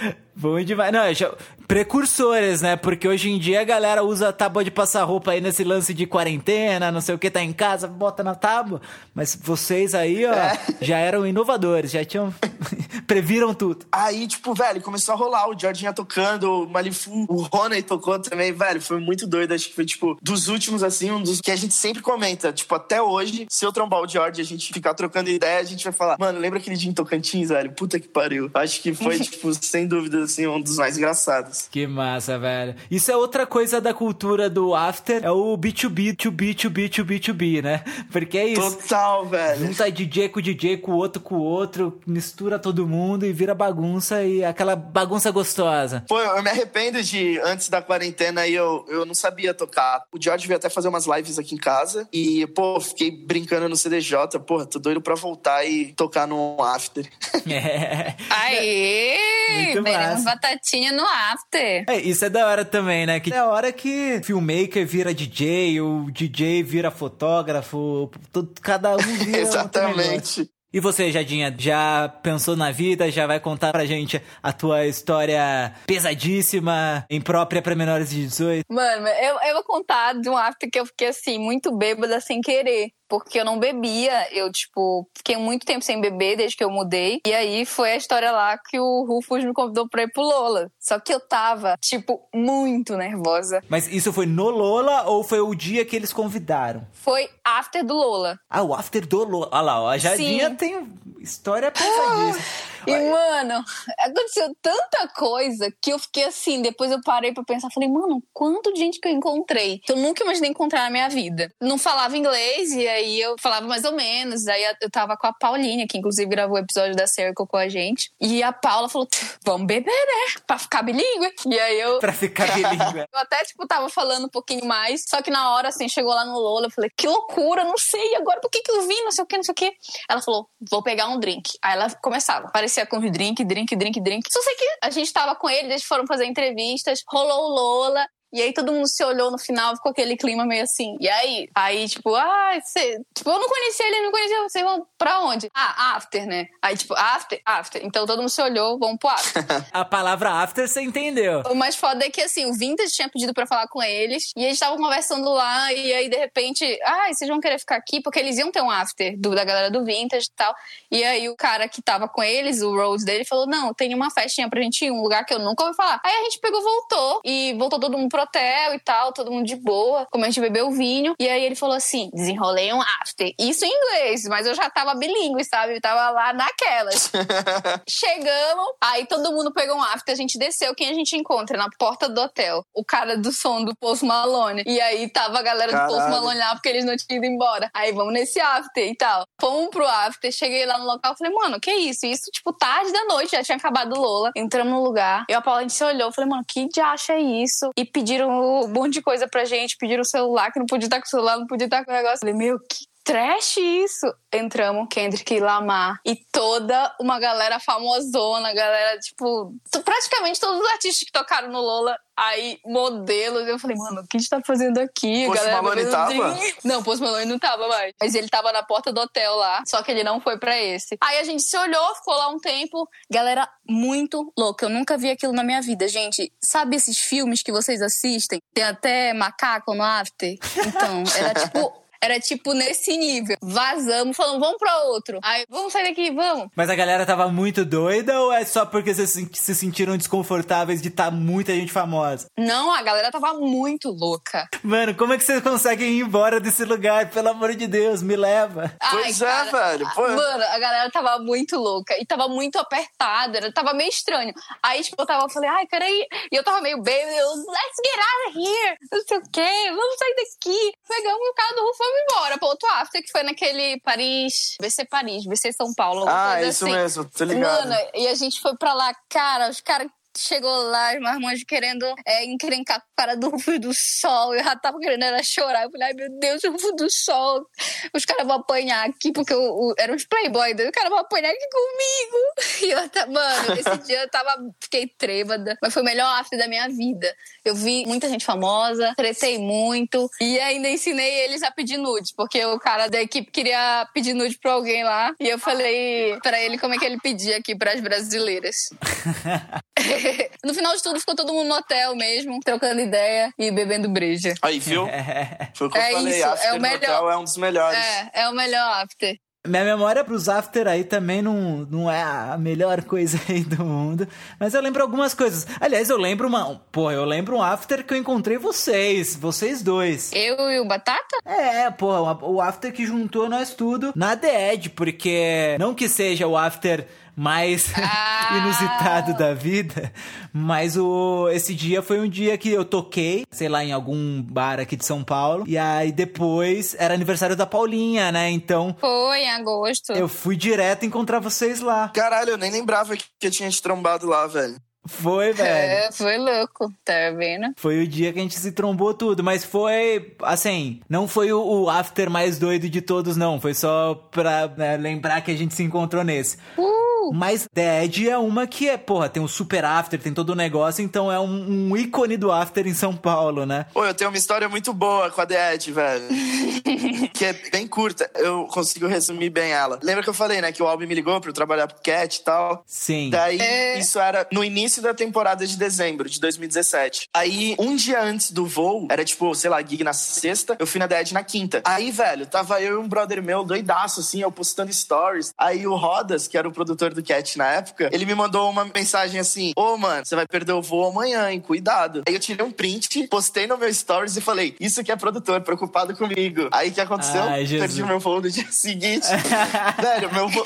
[0.36, 0.92] Bom demais.
[0.92, 1.32] Não, já-
[1.68, 2.76] precursores, né?
[2.76, 5.94] Porque hoje em dia a galera usa a tábua de passar roupa aí nesse lance
[5.94, 8.80] de quarentena, não sei o que, tá em casa, bota na tábua.
[9.14, 10.32] Mas vocês aí, ó,
[10.80, 12.34] já eram inovadores, já tinham.
[13.06, 13.86] previram tudo.
[13.92, 15.48] Aí, tipo, velho, começou a rolar.
[15.48, 18.80] O Jorginho tocando, o Malifu, o Rony tocou também, velho.
[18.80, 19.52] Foi muito doido.
[19.52, 22.52] Acho que foi, tipo, dos últimos, assim, um dos que a gente sempre comenta.
[22.52, 25.64] Tipo, até hoje, se eu trombar o George e a gente ficar trocando ideia, a
[25.64, 27.72] gente vai falar, mano, lembra aquele dia em Tocantins, velho?
[27.72, 28.50] Puta que pariu.
[28.54, 31.68] Acho que foi, tipo, sem dúvida, assim, um dos mais engraçados.
[31.70, 32.74] Que massa, velho.
[32.90, 37.62] Isso é outra coisa da cultura do after, é o B2B, 2B, 2B, 2B, 2B,
[37.62, 37.84] né?
[38.10, 38.76] Porque é isso.
[38.76, 39.66] Total, velho.
[39.66, 43.54] Junta DJ com DJ, com o outro com o outro, mistura todo mundo e vira
[43.54, 46.04] bagunça e aquela bagunça gostosa.
[46.08, 50.02] Pô, eu me arrependo de, antes da quarentena, aí eu, eu não sabia tocar.
[50.12, 53.76] O George veio até fazer umas lives aqui em casa e, pô, fiquei brincando no
[53.76, 54.38] CDJ.
[54.46, 57.08] Porra, tô doido pra voltar e tocar no after.
[57.48, 58.14] É.
[58.30, 59.73] Aê!
[59.80, 60.24] Muito Veremos massa.
[60.36, 61.84] batatinha no after.
[61.88, 63.20] É, isso é da hora também, né?
[63.20, 68.96] Que é a hora que filmmaker vira DJ, o DJ vira fotógrafo, todo- cada um
[69.24, 69.38] vira.
[69.38, 70.48] Exatamente.
[70.72, 73.08] E você, Jadinha, já pensou na vida?
[73.08, 78.64] Já vai contar pra gente a tua história pesadíssima, imprópria pra menores de 18?
[78.68, 82.40] Mano, eu, eu vou contar de um after que eu fiquei assim, muito bêbada sem
[82.40, 82.88] querer.
[83.18, 87.20] Porque eu não bebia, eu, tipo, fiquei muito tempo sem beber desde que eu mudei.
[87.26, 90.70] E aí foi a história lá que o Rufus me convidou pra ir pro Lola.
[90.80, 93.62] Só que eu tava, tipo, muito nervosa.
[93.68, 96.86] Mas isso foi no Lola ou foi o dia que eles convidaram?
[96.92, 98.38] Foi after do Lola.
[98.50, 99.48] Ah, o after do Lola.
[99.52, 100.56] Olha lá, ó, a Jadinha Sim.
[100.56, 100.88] tem
[101.20, 102.73] história pesadíssima.
[102.86, 103.64] E, mano,
[103.98, 106.62] aconteceu tanta coisa que eu fiquei assim.
[106.62, 107.68] Depois eu parei pra pensar.
[107.70, 109.80] Falei, mano, quanto de gente que eu encontrei.
[109.80, 111.52] Que eu nunca imaginei encontrar na minha vida.
[111.60, 114.46] Não falava inglês e aí eu falava mais ou menos.
[114.46, 117.68] Aí eu tava com a Paulinha, que inclusive gravou o episódio da Circle com a
[117.68, 118.10] gente.
[118.20, 119.08] E a Paula falou:
[119.44, 120.40] vamos beber, né?
[120.46, 121.32] Pra ficar bilíngue.
[121.46, 121.98] E aí eu.
[121.98, 123.04] Pra ficar bilíngue.
[123.14, 125.04] Eu até, tipo, tava falando um pouquinho mais.
[125.08, 128.16] Só que na hora, assim, chegou lá no Lola, eu falei, que loucura, não sei
[128.16, 129.72] agora por que que eu vim, não sei o que, não sei o que.
[130.08, 131.52] Ela falou, vou pegar um drink.
[131.62, 132.50] Aí ela começava.
[132.50, 134.22] Parecia com drink, drink, drink, drink.
[134.30, 138.06] Só sei que a gente tava com ele, eles foram fazer entrevistas, rolou o Lola.
[138.34, 140.96] E aí todo mundo se olhou no final, ficou aquele clima meio assim.
[141.00, 141.48] E aí?
[141.54, 143.00] Aí, tipo, ah, você.
[143.14, 144.42] Tipo, eu não conhecia ele, não conhecia.
[144.42, 145.48] Vocês vão pra onde?
[145.54, 146.46] Ah, after, né?
[146.60, 147.80] Aí, tipo, after, after.
[147.86, 149.44] Então todo mundo se olhou, vamos pro after.
[149.72, 151.42] A palavra after você entendeu.
[151.48, 154.32] O mais foda é que, assim, o Vintage tinha pedido pra falar com eles.
[154.36, 155.72] E eles estavam conversando lá.
[155.72, 158.02] E aí, de repente, ah, vocês vão querer ficar aqui?
[158.02, 160.52] Porque eles iam ter um after do, da galera do Vintage e tal.
[160.90, 164.10] E aí, o cara que tava com eles, o Rose dele, falou: Não, tem uma
[164.10, 166.00] festinha pra gente ir, um lugar que eu nunca ouvi falar.
[166.04, 167.20] Aí a gente pegou, voltou.
[167.24, 170.06] E voltou todo mundo pro hotel e tal, todo mundo de boa.
[170.10, 171.14] Como a gente bebeu vinho.
[171.18, 173.32] E aí ele falou assim: Desenrolei um after.
[173.38, 175.76] Isso em inglês, mas eu já tava bilíngue, sabe?
[175.76, 177.10] Eu tava lá naquelas.
[177.88, 181.56] Chegamos, aí todo mundo pegou um after, a gente desceu, quem a gente encontra?
[181.56, 182.64] Na porta do hotel.
[182.74, 184.64] O cara do som do Post Malone.
[184.66, 186.14] E aí tava a galera do Post Caralho.
[186.14, 187.70] Malone lá, porque eles não tinham ido embora.
[187.72, 189.24] Aí vamos nesse after e tal.
[189.40, 192.06] Fomos pro after, cheguei lá no local, falei, mano, que isso?
[192.06, 194.30] Isso, tipo, tarde da noite, já tinha acabado o Lola.
[194.36, 195.24] Entramos no lugar.
[195.28, 197.70] Eu e a Paula, a gente se olhou, falei, mano, que diacho é isso?
[197.76, 201.00] E pediram um monte de coisa pra gente, pediram o celular, que não podia estar
[201.00, 202.20] com o celular, não podia estar com o negócio.
[202.20, 204.06] Falei, meu, que trash isso.
[204.32, 211.12] Entramos, Kendrick Lamar e toda uma galera famosona, galera, tipo, praticamente todos os artistas que
[211.12, 213.46] tocaram no Lola, aí modelos.
[213.46, 215.26] Eu falei, mano, o que a gente tá fazendo aqui?
[215.26, 216.38] Post galera Malone tava?
[216.64, 217.92] Não, Post Malone não tava mais.
[218.00, 220.96] Mas ele tava na porta do hotel lá, só que ele não foi pra esse.
[221.00, 222.88] Aí a gente se olhou, ficou lá um tempo.
[223.08, 224.66] Galera muito louca.
[224.66, 226.32] Eu nunca vi aquilo na minha vida, gente.
[226.42, 228.40] Sabe esses filmes que vocês assistem?
[228.52, 230.36] Tem até macaco no after?
[230.66, 231.72] Então, era tipo.
[232.04, 233.36] Era tipo nesse nível.
[233.42, 235.18] Vazamos, falando, vamos pra outro.
[235.22, 236.48] Aí, vamos sair daqui, vamos.
[236.54, 240.82] Mas a galera tava muito doida ou é só porque vocês se- se sentiram desconfortáveis
[240.82, 242.26] de estar muita gente famosa?
[242.36, 244.46] Não, a galera tava muito louca.
[244.62, 247.08] Mano, como é que vocês conseguem ir embora desse lugar?
[247.10, 248.70] Pelo amor de Deus, me leva.
[248.90, 249.94] Pois Ai, é, cara, velho.
[249.94, 250.02] Pô.
[250.02, 254.32] Mano, a galera tava muito louca e tava muito apertada, era, tava meio estranho.
[254.62, 256.06] Aí, tipo, eu tava, eu falei, ai, peraí.
[256.30, 258.76] E eu tava meio bêbada, eu, let's get out of here.
[258.92, 260.72] Não sei o quê, vamos sair daqui.
[260.88, 264.56] Pegamos o carro do Rufo e fomos embora pro outro after, que foi naquele Paris,
[264.60, 266.04] VC Paris, VC São Paulo.
[266.08, 266.74] Ah, isso assim.
[266.74, 267.68] mesmo, tô ligado.
[267.68, 271.84] Mano, e a gente foi pra lá, cara, os caras chegou lá, os marmanjos querendo
[272.06, 274.34] é, encrencar com o cara do Rufo do Sol.
[274.34, 275.64] Eu já tava querendo era chorar.
[275.64, 277.46] Eu falei, ai meu Deus, o Rufo do Sol.
[277.94, 280.52] Os caras vão apanhar aqui, porque o, o, eram os playboy.
[280.54, 282.24] Os caras vão apanhar aqui comigo.
[282.64, 285.58] E eu, tá- mano, esse dia eu tava, fiquei trêbada.
[285.60, 287.14] Mas foi o melhor after da minha vida.
[287.44, 290.08] Eu vi muita gente famosa, tretei muito.
[290.20, 294.38] E ainda ensinei eles a pedir nude, porque o cara da equipe queria pedir nude
[294.38, 295.12] pra alguém lá.
[295.20, 298.70] E eu falei pra ele como é que ele pedia aqui pras brasileiras.
[300.44, 304.34] no final de tudo, ficou todo mundo no hotel mesmo, trocando ideia e bebendo breja.
[304.42, 304.86] Aí, viu?
[305.54, 306.18] Foi o que É eu falei.
[306.18, 306.76] isso, after é o melhor.
[306.76, 307.78] hotel é um dos melhores.
[307.78, 309.16] É, é o melhor after.
[309.46, 314.08] Minha memória pros after aí também não, não é a melhor coisa aí do mundo.
[314.40, 315.46] Mas eu lembro algumas coisas.
[315.60, 316.58] Aliás, eu lembro uma.
[316.72, 319.14] Porra, eu lembro um after que eu encontrei vocês.
[319.14, 320.10] Vocês dois.
[320.14, 321.18] Eu e o Batata?
[321.26, 326.26] É, porra, o after que juntou nós tudo na The Edge, porque não que seja
[326.26, 328.38] o after mais Ah.
[328.38, 329.92] inusitado da vida,
[330.32, 334.58] mas o esse dia foi um dia que eu toquei, sei lá, em algum bar
[334.60, 338.30] aqui de São Paulo, e aí depois era aniversário da Paulinha, né?
[338.30, 339.92] Então Foi, em agosto.
[339.92, 341.88] eu fui direto encontrar vocês lá.
[341.90, 344.56] Caralho, eu nem lembrava que eu tinha te trombado lá, velho.
[344.86, 345.48] Foi, velho.
[345.48, 347.52] É, foi louco, tá vendo?
[347.56, 351.42] Foi o dia que a gente se trombou tudo, mas foi, assim, não foi o,
[351.42, 353.40] o after mais doido de todos, não.
[353.40, 356.36] Foi só pra né, lembrar que a gente se encontrou nesse.
[356.58, 356.84] Uh!
[357.12, 360.34] Mas The Edge é uma que é, porra, tem o Super After, tem todo o
[360.34, 363.66] negócio, então é um, um ícone do After em São Paulo, né?
[363.72, 366.04] Pô, eu tenho uma história muito boa com a The Edge, velho.
[367.12, 368.10] que é bem curta.
[368.14, 369.78] Eu consigo resumir bem ela.
[369.82, 372.16] Lembra que eu falei, né, que o Albi me ligou pra eu trabalhar pro Cat
[372.16, 372.62] e tal?
[372.66, 373.10] Sim.
[373.10, 373.38] Daí,
[373.78, 377.08] isso era no início da temporada de dezembro de 2017.
[377.14, 380.78] Aí, um dia antes do voo, era tipo, sei lá, gig na sexta, eu fui
[380.78, 381.62] na Dead na quinta.
[381.64, 385.32] Aí, velho, tava eu e um brother meu doidaço, assim, eu postando stories.
[385.38, 388.64] Aí o Rodas, que era o produtor do Cat na época, ele me mandou uma
[388.64, 391.40] mensagem assim: Ô, mano, você vai perder o voo amanhã, hein?
[391.40, 392.02] Cuidado.
[392.06, 395.40] Aí eu tirei um print, postei no meu stories e falei: Isso que é produtor,
[395.40, 396.48] preocupado comigo.
[396.52, 397.22] Aí o que aconteceu?
[397.22, 397.46] Ai.
[397.46, 399.06] Perdi meu voo no dia seguinte.
[399.80, 400.44] velho, meu voo,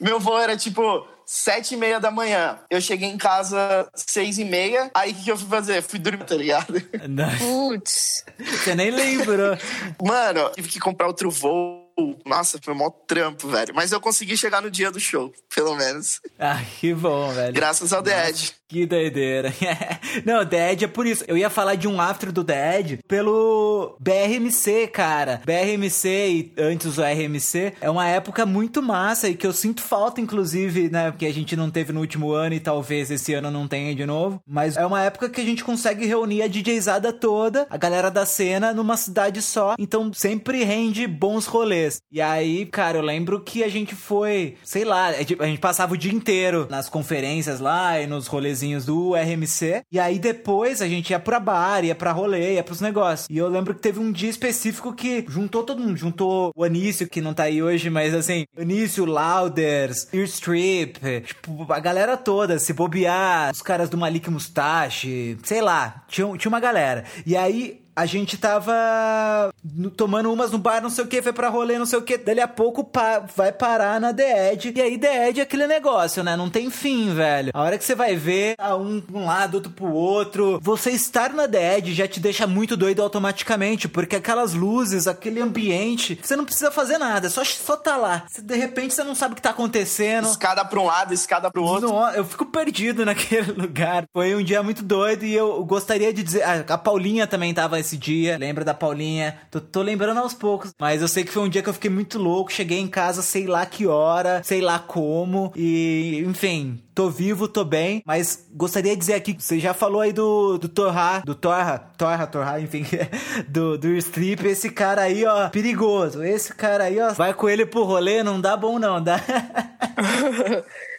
[0.00, 2.58] meu voo era tipo sete e meia da manhã.
[2.70, 4.90] Eu cheguei em casa seis e meia.
[4.94, 5.82] Aí o que, que eu fui fazer?
[5.82, 6.82] Fui dormir, tá ligado?
[7.06, 8.24] Não, Putz.
[8.38, 9.54] Você nem lembrou.
[10.02, 11.77] Mano, tive que comprar outro voo.
[12.24, 13.74] Nossa, foi mó trampo, velho.
[13.74, 16.20] Mas eu consegui chegar no dia do show, pelo menos.
[16.38, 17.52] Ah, que bom, velho.
[17.52, 18.52] Graças ao The Edge.
[18.68, 19.52] Que doideira.
[20.26, 21.24] Não, The Edge é por isso.
[21.26, 25.40] Eu ia falar de um after do The Edge pelo BRMC, cara.
[25.44, 30.20] BRMC e antes o RMC é uma época muito massa e que eu sinto falta,
[30.20, 31.10] inclusive, né?
[31.10, 34.04] Porque a gente não teve no último ano e talvez esse ano não tenha de
[34.04, 34.38] novo.
[34.46, 38.26] Mas é uma época que a gente consegue reunir a DJzada toda, a galera da
[38.26, 39.76] cena, numa cidade só.
[39.78, 41.87] Então sempre rende bons rolês.
[42.10, 45.60] E aí, cara, eu lembro que a gente foi, sei lá, é tipo, a gente
[45.60, 49.82] passava o dia inteiro nas conferências lá e nos rolezinhos do RMC.
[49.90, 53.28] E aí depois a gente ia pra bar, ia pra rolê, ia pros negócios.
[53.30, 55.96] E eu lembro que teve um dia específico que juntou todo mundo.
[55.96, 61.80] Juntou o Anício, que não tá aí hoje, mas assim, Anício, Louders, Earstrip, tipo, a
[61.80, 67.04] galera toda, se bobear, os caras do Malik Mustache, sei lá, tinha, tinha uma galera.
[67.26, 71.32] E aí a gente tava no- tomando umas no bar, não sei o que, foi
[71.32, 72.16] pra rolê, não sei o que.
[72.18, 74.72] Dali a pouco pa- vai parar na The Edge.
[74.74, 76.36] E aí The Edge é aquele negócio, né?
[76.36, 77.50] Não tem fim, velho.
[77.54, 80.58] A hora que você vai ver, tá um um lado, outro pro outro.
[80.62, 85.40] Você estar na The Edge já te deixa muito doido automaticamente, porque aquelas luzes, aquele
[85.40, 88.24] ambiente, você não precisa fazer nada, só, só tá lá.
[88.28, 90.28] Você, de repente você não sabe o que tá acontecendo.
[90.28, 91.88] Escada pra um lado, escada pro outro.
[91.88, 94.04] Não, eu fico perdido naquele lugar.
[94.12, 96.42] Foi um dia muito doido e eu gostaria de dizer.
[96.42, 98.36] ah, a Paulinha também tava esse dia.
[98.38, 99.38] Lembra da Paulinha?
[99.50, 100.72] Tô, tô lembrando aos poucos.
[100.78, 102.52] Mas eu sei que foi um dia que eu fiquei muito louco.
[102.52, 105.52] Cheguei em casa, sei lá que hora, sei lá como.
[105.56, 106.82] E, enfim.
[106.94, 110.68] Tô vivo, tô bem, mas gostaria de dizer aqui, você já falou aí do, do
[110.68, 112.84] Torra, do Torra, Torra, Torra, enfim,
[113.46, 117.64] do, do Strip, esse cara aí, ó, perigoso, esse cara aí, ó, vai com ele
[117.64, 119.22] pro rolê, não dá bom não, dá...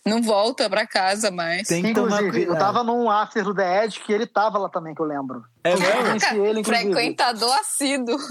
[0.05, 1.67] Não volta pra casa mais.
[1.67, 2.55] Tem que tomar Inclusive, cuidado.
[2.55, 5.43] eu tava num after do The Edge que ele tava lá também, que eu lembro.
[5.63, 6.03] É Eu mesmo?
[6.03, 6.91] conheci ele, inclusive.
[6.93, 8.17] Frequentador assíduo.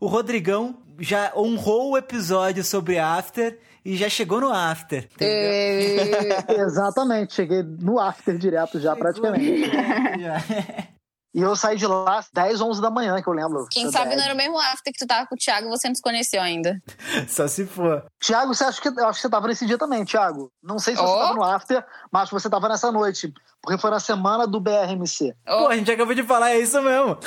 [0.00, 5.08] O Rodrigão já honrou o episódio sobre After e já chegou no After.
[5.14, 6.36] entendeu?
[6.66, 9.70] Exatamente, cheguei no after direto já, praticamente.
[9.70, 10.42] Já.
[11.34, 13.66] E eu saí de lá às 10, 11 da manhã, que eu lembro.
[13.70, 15.88] Quem sabe não era o mesmo after que tu tava com o Thiago e você
[15.88, 16.78] não se conheceu ainda.
[17.26, 18.04] Só se for.
[18.20, 20.52] Tiago, você acha que eu acho que você tava nesse dia também, Tiago?
[20.62, 21.18] Não sei se você Ó.
[21.20, 25.34] tava no after, mas você tava nessa noite, porque foi na semana do BRMC.
[25.46, 27.18] Pô, a gente acabou de falar, é isso mesmo.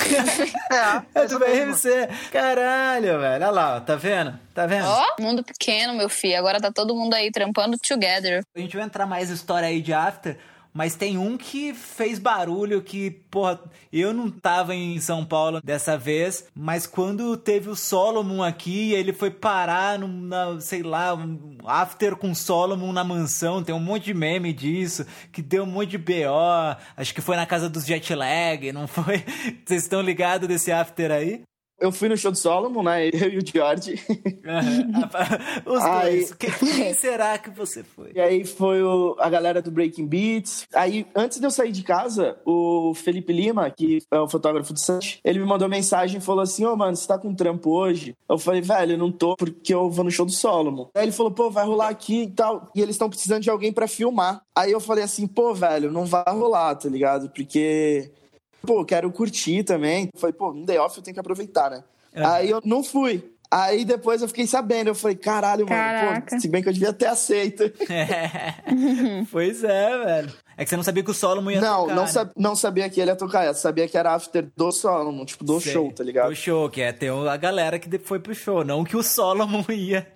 [1.16, 2.08] É, É do BRMC.
[2.32, 3.46] Caralho, velho.
[3.46, 4.38] Olha lá, tá vendo?
[4.54, 4.88] Tá vendo?
[4.88, 6.38] Ó, mundo pequeno, meu filho.
[6.38, 8.44] Agora tá todo mundo aí trampando together.
[8.56, 10.38] A gente vai entrar mais história aí de After,
[10.76, 13.62] mas tem um que fez barulho que, porra,
[13.94, 19.14] eu não tava em São Paulo dessa vez, mas quando teve o Solomon aqui, ele
[19.14, 24.06] foi parar num, na, sei lá, um After com Solomon na mansão, tem um monte
[24.06, 27.86] de meme disso, que deu um monte de BO, acho que foi na casa dos
[27.86, 29.24] Jetlag, não foi?
[29.66, 31.42] Vocês estão ligados desse After aí?
[31.80, 33.08] Eu fui no show do Solomon, né?
[33.14, 34.00] Eu e o George.
[34.46, 35.40] Aham.
[35.66, 36.34] Os dois.
[36.34, 38.12] Quem, quem será que você foi?
[38.16, 40.66] E aí foi o- a galera do Breaking Beats.
[40.74, 44.80] Aí, antes de eu sair de casa, o Felipe Lima, que é o fotógrafo do
[44.80, 48.16] Santos, ele me mandou mensagem e falou assim: Ô, mano, você tá com trampo hoje?
[48.30, 50.88] Eu falei, velho, eu não tô porque eu vou no show do Solomon.
[50.96, 52.70] Aí ele falou, pô, vai rolar aqui e tal.
[52.76, 54.42] E eles estão precisando de alguém pra filmar.
[54.56, 57.30] Aí eu falei assim, pô, velho, não vai rolar, tá ligado?
[57.30, 58.12] Porque.
[58.66, 60.10] Pô, eu quero curtir também.
[60.14, 61.84] Eu falei, pô, no day off eu tenho que aproveitar, né?
[62.14, 62.24] É.
[62.26, 63.32] Aí eu não fui.
[63.52, 66.36] Aí depois eu fiquei sabendo, eu falei, caralho, mano, Caraca.
[66.36, 67.64] pô, se bem que eu devia ter aceito.
[69.32, 70.34] pois é, velho.
[70.58, 72.08] É que você não sabia que o Solomon ia Não, tocar, não, né?
[72.10, 75.44] sab- não sabia que ele ia tocar, eu sabia que era after do Solomon, tipo,
[75.44, 75.74] do Sei.
[75.74, 76.30] show, tá ligado?
[76.30, 79.64] Do show, que é ter a galera que foi pro show, não que o Solomon
[79.70, 80.08] ia.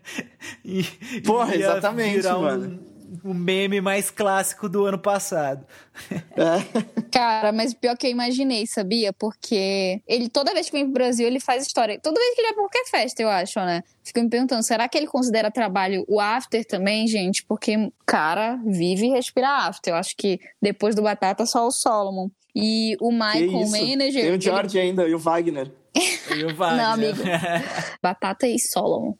[0.64, 0.84] ia
[1.26, 2.80] Porra, ia exatamente, virar um- mano.
[3.24, 5.66] O meme mais clássico do ano passado.
[6.12, 7.02] É.
[7.12, 9.12] Cara, mas pior que eu imaginei, sabia?
[9.14, 12.00] Porque ele, toda vez que vem pro Brasil, ele faz história.
[12.02, 13.84] Toda vez que ele vai pra qualquer festa, eu acho, né?
[14.04, 17.44] Fico me perguntando, será que ele considera trabalho o after também, gente?
[17.46, 19.94] Porque, cara, vive e respira after.
[19.94, 22.30] Eu acho que depois do Batata, só o Solomon.
[22.56, 23.72] E o Michael, isso?
[23.72, 24.22] manager.
[24.22, 25.72] Tem o ele- George ainda e o Wagner.
[25.96, 26.84] E o Wagner.
[26.84, 27.18] Não, amigo.
[28.02, 29.14] Batata e Solomon.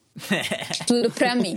[0.86, 1.54] Tudo pra mim.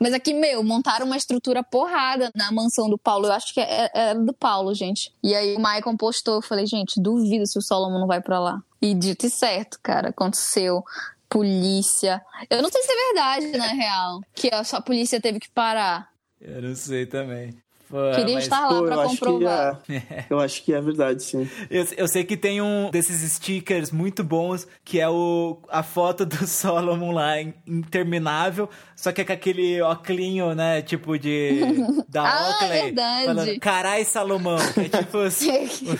[0.00, 3.26] Mas aqui, meu, montaram uma estrutura porrada na mansão do Paulo.
[3.26, 5.12] Eu acho que é- era do Paulo, gente.
[5.22, 6.34] E aí o Maicon postou.
[6.36, 8.62] Eu falei, gente, duvido se o Solomon não vai pra lá.
[8.80, 10.08] E dito e certo, cara.
[10.10, 10.82] Aconteceu.
[11.28, 12.20] Polícia.
[12.48, 14.20] Eu não sei se é verdade, na real.
[14.34, 16.08] Que a polícia teve que parar.
[16.40, 17.54] Eu não sei também.
[17.90, 19.82] Pô, Queria mas- estar lá Pô, pra eu acho que comprovar.
[19.90, 20.24] é.
[20.30, 21.50] Eu acho que é verdade, sim.
[21.68, 26.24] Eu, eu sei que tem um desses stickers muito bons, que é o, a foto
[26.24, 31.60] do Solomon lá, in- interminável, só que é com aquele óculinho, né, tipo de...
[32.08, 33.24] da Ah, Oakley, verdade.
[33.26, 35.98] falando, carai Salomão, que é tipo assim,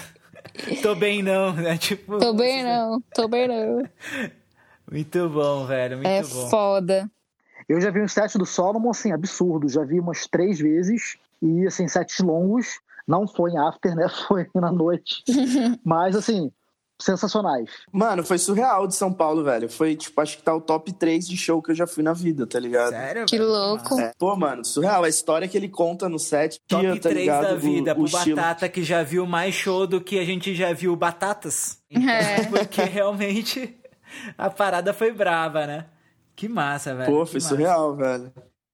[0.83, 2.19] tô bem não, né, tipo...
[2.21, 3.83] Tô bem não, tô bem não.
[4.91, 6.49] Muito bom, velho, muito É bom.
[6.49, 7.11] foda.
[7.69, 9.69] Eu já vi um set do Solomon, assim, absurdo.
[9.69, 11.17] Já vi umas três vezes.
[11.43, 12.67] E, assim, sets longos.
[13.07, 14.07] Não foi em after, né?
[14.29, 15.25] Foi na noite.
[15.85, 16.51] Mas, assim,
[17.01, 17.69] sensacionais.
[17.91, 19.69] Mano, foi surreal de São Paulo, velho.
[19.69, 22.13] Foi, tipo, acho que tá o top 3 de show que eu já fui na
[22.13, 22.91] vida, tá ligado?
[22.91, 23.27] Sério?
[23.27, 23.51] Que velho?
[23.51, 23.99] louco.
[23.99, 24.13] É.
[24.19, 25.03] Pô, mano, surreal.
[25.05, 26.61] A história que ele conta no set.
[26.69, 27.43] Top dia, tá 3 ligado?
[27.43, 28.37] da vida, o, pro o estilo.
[28.37, 31.79] Batata que já viu mais show do que a gente já viu Batatas.
[31.91, 32.45] Então, É.
[32.51, 33.77] Porque realmente
[34.37, 35.87] a parada foi brava, né?
[36.37, 37.11] Que massa, velho.
[37.11, 38.33] Pô, foi surreal, velho.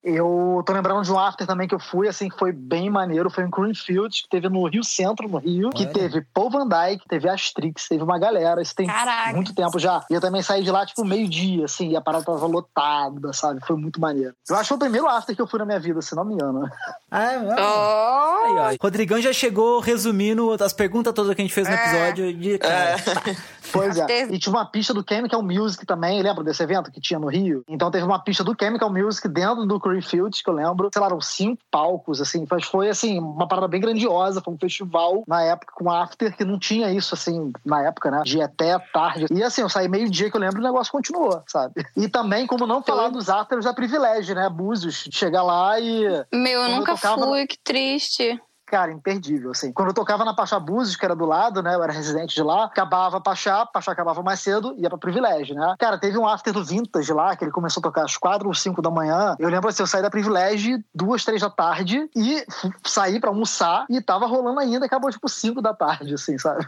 [0.08, 3.28] Eu tô lembrando de um after também que eu fui, assim, que foi bem maneiro.
[3.28, 5.70] Foi em Greenfield, que teve no Rio Centro, no Rio.
[5.70, 5.92] Que Olha.
[5.92, 8.62] teve Paul Van Dyke, teve Astrix, teve uma galera.
[8.62, 9.32] Isso tem Caraca.
[9.32, 10.04] muito tempo já.
[10.08, 13.58] E eu também saí de lá, tipo, meio-dia, assim, e a parada tava lotada, sabe?
[13.66, 14.32] Foi muito maneiro.
[14.48, 16.24] Eu acho que foi o primeiro after que eu fui na minha vida, se não
[16.24, 16.70] me engano.
[17.10, 17.56] Ah, é, mesmo?
[17.58, 18.68] Oh!
[18.68, 18.84] Aí, ó.
[18.84, 22.96] Rodrigão já chegou resumindo as perguntas todas que a gente fez no episódio de cara.
[23.72, 24.24] Pois é.
[24.24, 27.64] E tinha uma pista do Chemical Music também, lembra desse evento que tinha no Rio?
[27.68, 30.88] Então teve uma pista do Chemical Music dentro do Creefield, que eu lembro.
[30.92, 32.46] Sei lá, eram cinco palcos, assim.
[32.50, 34.40] Mas foi, assim, uma parada bem grandiosa.
[34.40, 38.22] Foi um festival, na época, com after, que não tinha isso, assim, na época, né?
[38.24, 39.26] De até tarde.
[39.30, 41.86] E, assim, eu saí meio-dia, que eu lembro, e o negócio continuou, sabe?
[41.96, 44.48] E também, como não falar dos afters da privilégio, né?
[44.48, 45.04] Búzios.
[45.04, 46.02] de Chegar lá e
[46.32, 48.40] Meu, eu Quando eu nunca tocava fui, que triste.
[48.66, 49.72] Cara, imperdível, assim.
[49.72, 51.74] Quando eu tocava na Pachá Búzios, que era do lado, né?
[51.74, 55.54] Eu era residente de lá, acabava a Pachá, Pachá acabava mais cedo, ia pra Privilégio,
[55.54, 55.76] né?
[55.78, 58.54] Cara, teve um after do Vintage lá, que ele começou a tocar às quatro ou
[58.54, 59.36] cinco da manhã.
[59.38, 62.44] Eu lembro assim, eu saí da Privilégio duas, três da tarde e
[62.84, 66.66] saí pra almoçar e tava rolando ainda, acabou tipo cinco da tarde, assim, sabe?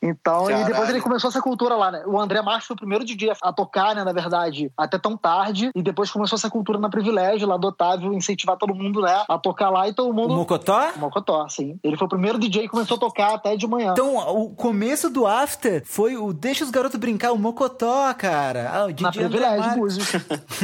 [0.00, 0.90] Então, e depois Caralho.
[0.92, 2.02] ele começou essa cultura lá, né?
[2.06, 5.70] O André Marques foi o primeiro DJ a tocar, né, na verdade, até tão tarde,
[5.74, 9.38] e depois começou essa cultura na Privilégio, lá do Otávio, incentivar todo mundo, né, a
[9.38, 10.90] tocar lá e todo O mundo Mocotó?
[11.02, 11.78] Mocotó, sim.
[11.82, 13.92] Ele foi o primeiro DJ que começou a tocar até de manhã.
[13.92, 18.70] Então, o começo do After foi o Deixa os Garotos Brincar, o Mocotó, cara.
[18.72, 19.76] Ah, o na DJ André privilégio.
[19.76, 20.08] Búzios.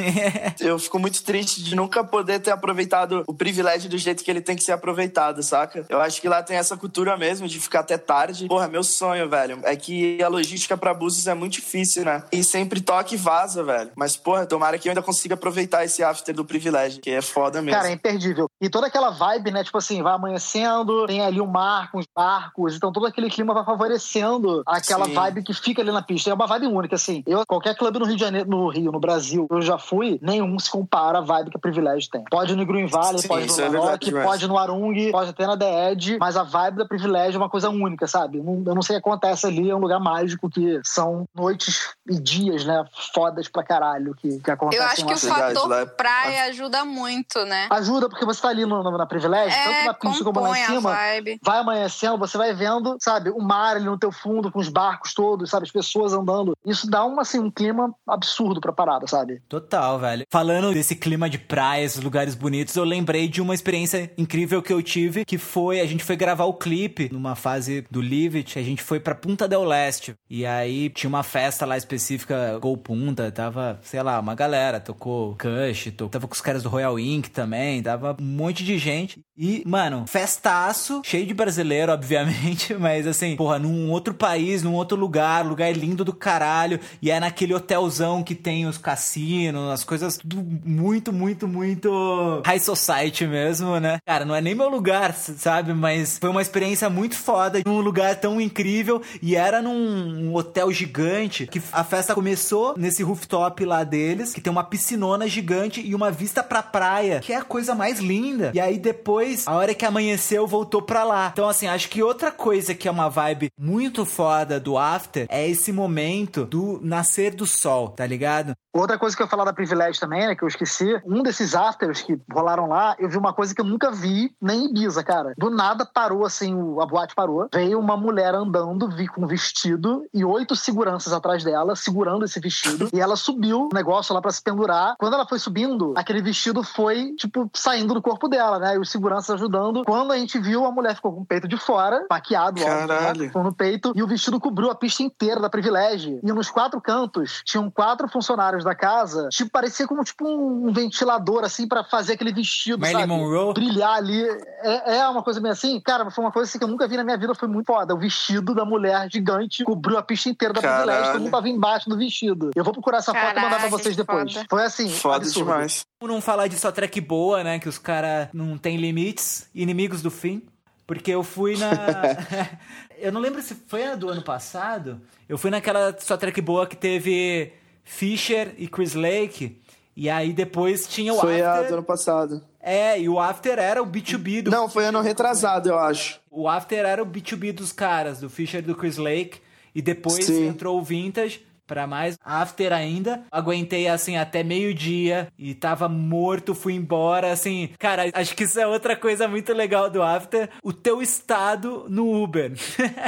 [0.61, 4.41] Eu fico muito triste de nunca poder ter aproveitado o privilégio do jeito que ele
[4.41, 5.85] tem que ser aproveitado, saca?
[5.89, 8.47] Eu acho que lá tem essa cultura mesmo de ficar até tarde.
[8.47, 12.23] Porra, meu sonho, velho, é que a logística pra Búzios é muito difícil, né?
[12.33, 13.91] E sempre toca e vaza, velho.
[13.97, 17.61] Mas, porra, tomara que eu ainda consiga aproveitar esse after do privilégio, que é foda
[17.61, 17.79] mesmo.
[17.79, 18.51] Cara, é imperdível.
[18.61, 19.65] E toda aquela vibe, né?
[19.65, 23.55] Tipo assim, vai amanhecendo, tem ali o mar com os barcos, então todo aquele clima
[23.55, 25.15] vai favorecendo aquela Sim.
[25.15, 26.31] vibe que fica ali na pista.
[26.31, 27.23] É uma vibe única, assim.
[27.27, 30.59] Eu, qualquer clube no Rio de Janeiro, no Rio, no Brasil, eu já fui, nenhum
[30.59, 32.25] se compara à vibe que a Privilégio tem.
[32.31, 35.57] Pode no Green Valley, Sim, pode no é Rock, pode no Arung, pode até na
[35.57, 38.39] The Edge, mas a vibe da Privilégio é uma coisa única, sabe?
[38.39, 42.19] Eu não sei o que acontece ali, é um lugar mágico que são noites e
[42.19, 42.85] dias, né?
[43.15, 45.37] Fodas pra caralho que, que acontecem Eu acho que lá.
[45.51, 47.67] o fator praia ajuda muito, né?
[47.71, 50.59] Ajuda, porque você tá ali no, no- na privilégio, tanto É, na pista como lá
[50.59, 50.91] em a cima.
[50.95, 51.39] vibe.
[51.43, 55.15] Vai amanhecendo, você vai vendo, sabe, o mar ali no teu fundo, com os barcos
[55.15, 56.57] todos, sabe, as pessoas andando.
[56.65, 59.41] Isso dá um, assim, um clima absurdo pra parada, sabe?
[59.49, 60.25] Total, velho.
[60.31, 64.73] Falando desse clima de praia, esses lugares bonitos, eu lembrei de uma experiência incrível que
[64.73, 68.59] eu tive, que foi, a gente foi gravar o clipe numa fase do Live It,
[68.59, 70.15] a gente foi pra Punta del Leste.
[70.29, 75.37] E aí tinha uma festa lá específica, Gol Punta, tava, sei lá, uma galera, tocou
[75.37, 79.21] Kush, to- tava com os caras do Royal Ink também, tava um monte de gente.
[79.37, 84.97] E, mano, festaço, cheio de brasileiro, obviamente, mas assim, porra, num outro país, num outro
[84.97, 90.17] lugar, lugar lindo do caralho, e é naquele hotelzão que tem os cassinos, as coisas
[90.17, 93.99] tudo muito, muito, muito high society mesmo, né?
[94.07, 95.75] Cara, não é nem meu lugar, sabe?
[95.75, 101.47] Mas foi uma experiência muito foda, num lugar tão incrível, e era num hotel gigante,
[101.47, 106.11] que a festa começou nesse rooftop lá deles, que tem uma piscinona gigante e uma
[106.11, 108.53] vista pra praia, que é a coisa mais linda.
[108.55, 111.31] E aí depois, a hora que amanheceu, voltou pra lá.
[111.33, 115.49] Então, assim, acho que outra coisa que é uma vibe muito foda do After é
[115.49, 118.55] esse momento do nascer do sol, tá ligado?
[118.73, 121.55] Outra coisa que eu ia falar da Privilege também, né, que eu esqueci, um desses
[121.55, 125.03] afters que rolaram lá, eu vi uma coisa que eu nunca vi nem em Ibiza,
[125.03, 125.33] cara.
[125.37, 130.05] Do nada parou, assim, a boate parou, veio uma mulher andando, vi com um vestido
[130.15, 134.31] e oito seguranças atrás dela, segurando esse vestido, e ela subiu o negócio lá para
[134.31, 134.95] se pendurar.
[134.99, 138.91] Quando ela foi subindo, aquele vestido foi, tipo, saindo do corpo dela, né, e os
[138.91, 139.83] seguranças ajudando.
[139.89, 143.25] Quando a gente viu, a mulher ficou com o peito de fora, paqueado, Caralho.
[143.25, 146.21] Ficou no peito, e o vestido cobriu a pista inteira da Privilege.
[146.23, 151.43] E nos quatro cantos, tinham quatro funcionários da casa, tipo, parecia como tipo um ventilador,
[151.43, 153.13] assim, para fazer aquele vestido, Marilyn sabe?
[153.15, 153.55] Monroe?
[153.55, 154.23] Brilhar ali.
[154.63, 155.81] É, é uma coisa meio assim.
[155.81, 157.95] Cara, foi uma coisa assim, que eu nunca vi na minha vida, foi muito foda.
[157.95, 160.83] O vestido da mulher gigante cobriu a pista inteira da Caralho.
[160.85, 162.51] privilégio, todo mundo tava embaixo do vestido.
[162.55, 164.35] Eu vou procurar essa foto e mandar pra vocês depois.
[164.35, 164.47] foda.
[164.51, 164.91] Foi assim.
[164.91, 165.47] Foda absurdo.
[165.47, 165.87] demais.
[165.99, 167.59] Como não falar de só track boa, né?
[167.59, 170.43] Que os caras não tem limites, inimigos do fim.
[170.87, 171.71] Porque eu fui na.
[172.99, 175.01] eu não lembro se foi a do ano passado.
[175.29, 177.53] Eu fui naquela só track boa que teve
[177.85, 179.61] Fisher e Chris Lake.
[179.95, 181.69] E aí depois tinha o Foi a After.
[181.69, 182.43] do ano passado.
[182.61, 184.51] É, e o After era o B2B do.
[184.51, 186.21] Não, foi ano retrasado, eu acho.
[186.31, 189.41] O After era o B2B dos caras, do Fisher e do Chris Lake.
[189.75, 190.47] E depois Sim.
[190.47, 193.23] entrou o Vintage pra mais After ainda.
[193.31, 197.31] Aguentei assim até meio-dia e tava morto, fui embora.
[197.31, 200.49] Assim, cara, acho que isso é outra coisa muito legal do After.
[200.65, 202.53] O teu estado no Uber.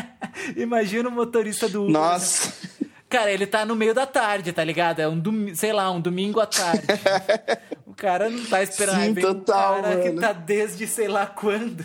[0.57, 1.93] Imagina o motorista do Uber.
[1.93, 2.53] Nossa.
[3.09, 5.01] Cara, ele tá no meio da tarde, tá ligado?
[5.01, 6.87] É um domingo, sei lá, um domingo à tarde.
[7.85, 9.03] o cara não tá esperando.
[9.03, 10.21] Sim, vem um total, cara que mano.
[10.21, 11.85] tá desde sei lá quando.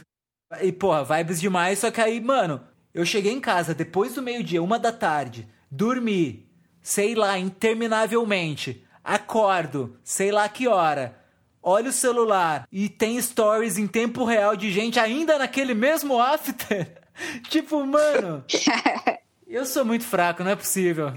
[0.62, 2.62] E, porra, vibes demais, só que aí, mano,
[2.94, 6.45] eu cheguei em casa depois do meio-dia, uma da tarde, dormi,
[6.86, 11.18] sei lá, interminavelmente, acordo, sei lá que hora,
[11.60, 17.02] olho o celular e tem stories em tempo real de gente ainda naquele mesmo after.
[17.50, 18.46] tipo, mano.
[19.48, 21.12] Eu sou muito fraco, não é possível.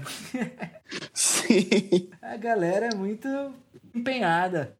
[1.13, 2.09] Sim.
[2.19, 3.27] A galera é muito
[3.93, 4.75] empenhada.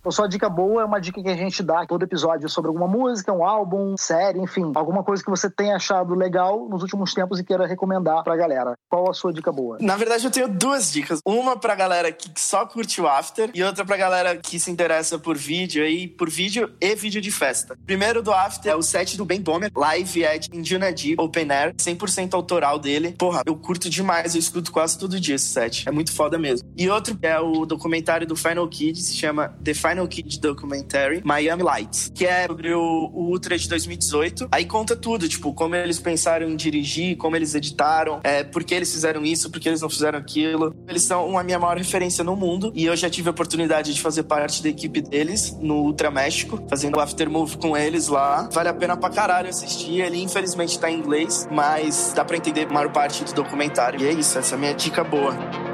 [0.00, 2.88] Então, só dica boa é uma dica que a gente dá todo episódio sobre alguma
[2.88, 7.38] música, um álbum, série, enfim, alguma coisa que você tenha achado legal nos últimos tempos
[7.38, 8.72] e queira recomendar pra galera.
[8.88, 9.76] Qual a sua dica boa?
[9.78, 11.20] Na verdade, eu tenho duas dicas.
[11.26, 15.18] Uma pra galera que só curte o After e outra pra galera que se interessa
[15.18, 17.76] por vídeo aí, por vídeo e vídeo de festa.
[17.84, 21.74] Primeiro do After é o set do Ben Bomer, Live at Indiana Deep, Open Air,
[21.74, 23.14] 100% autoral dele.
[23.18, 25.86] Porra, eu curto demais, eu escuto quase todo dia esse set.
[25.86, 26.66] É muito foda mesmo.
[26.74, 31.62] E outro é o documentário do Final Kid, se chama The Final Kid Documentary, Miami
[31.62, 34.48] Lights, que é sobre o, o Ultra de 2018.
[34.50, 38.74] Aí conta tudo, tipo, como eles pensaram em dirigir, como eles editaram, é, por que
[38.74, 40.74] eles fizeram isso, por que eles não fizeram aquilo.
[40.88, 44.00] Eles são a minha maior referência no mundo e eu já tive a oportunidade de
[44.00, 48.48] fazer parte da equipe deles no Ultra México, fazendo o aftermove com eles lá.
[48.52, 50.00] Vale a pena pra caralho assistir.
[50.00, 54.00] Ele infelizmente tá em inglês, mas dá pra entender a maior parte do documentário.
[54.00, 55.69] E é isso, essa é a minha dica boa.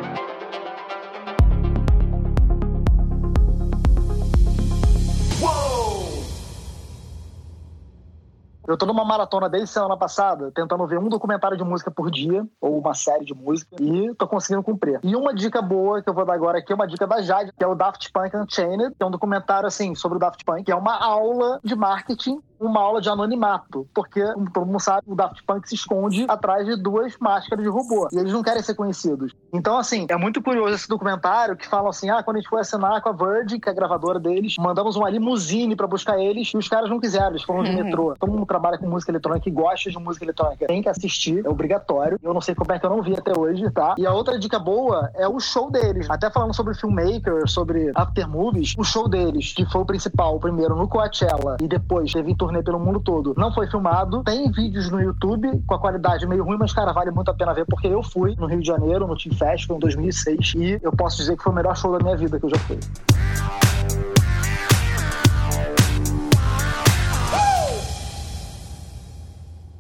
[8.66, 12.46] Eu tô numa maratona desde semana passada, tentando ver um documentário de música por dia,
[12.60, 14.98] ou uma série de música, e tô conseguindo cumprir.
[15.02, 17.52] E uma dica boa que eu vou dar agora aqui é uma dica da Jade,
[17.56, 20.64] que é o Daft Punk Unchained, que é um documentário, assim, sobre o Daft Punk,
[20.64, 25.02] que é uma aula de marketing uma aula de anonimato, porque, como todo mundo sabe,
[25.06, 28.62] o Daft Punk se esconde atrás de duas máscaras de robô, e eles não querem
[28.62, 29.32] ser conhecidos.
[29.52, 32.60] Então, assim, é muito curioso esse documentário que falam assim, ah, quando a gente foi
[32.60, 36.52] assinar com a Virgin, que é a gravadora deles, mandamos uma limusine pra buscar eles,
[36.54, 38.14] e os caras não quiseram, eles foram de metrô.
[38.18, 41.48] Todo mundo trabalha com música eletrônica e gosta de música eletrônica, tem que assistir, é
[41.48, 42.18] obrigatório.
[42.22, 43.94] Eu não sei como é que eu não vi até hoje, tá?
[43.98, 48.28] E a outra dica boa é o show deles, até falando sobre filmmaker, sobre after
[48.28, 52.36] movies, o show deles, que foi o principal, primeiro no Coachella, e depois teve em
[52.46, 53.34] turnê pelo mundo todo.
[53.36, 57.10] Não foi filmado, tem vídeos no YouTube com a qualidade meio ruim, mas, cara, vale
[57.10, 59.80] muito a pena ver, porque eu fui no Rio de Janeiro, no Team Festival, em
[59.80, 62.50] 2006, e eu posso dizer que foi o melhor show da minha vida que eu
[62.50, 62.78] já fui.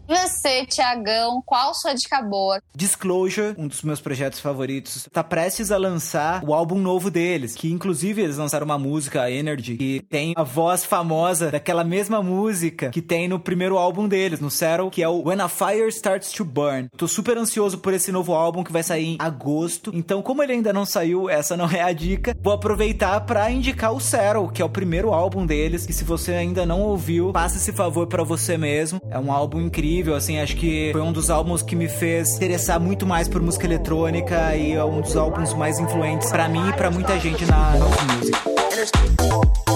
[0.08, 2.60] Você Tiagão, qual sua dica boa?
[2.74, 7.72] Disclosure, um dos meus projetos favoritos, tá prestes a lançar o álbum novo deles, que
[7.72, 13.02] inclusive eles lançaram uma música, Energy, que tem a voz famosa daquela mesma música que
[13.02, 16.44] tem no primeiro álbum deles, no Settle, que é o When a Fire Starts to
[16.44, 16.88] Burn.
[16.96, 19.90] Tô super ansioso por esse novo álbum que vai sair em agosto.
[19.92, 22.36] Então, como ele ainda não saiu, essa não é a dica.
[22.40, 26.32] Vou aproveitar para indicar o Settle, que é o primeiro álbum deles, que se você
[26.32, 29.00] ainda não ouviu, faça esse favor para você mesmo.
[29.10, 32.78] É um álbum incrível, assim, acho que foi um dos álbuns que me fez interessar
[32.80, 36.72] muito mais por música eletrônica e é um dos álbuns mais influentes para mim e
[36.72, 39.75] para muita gente na house music.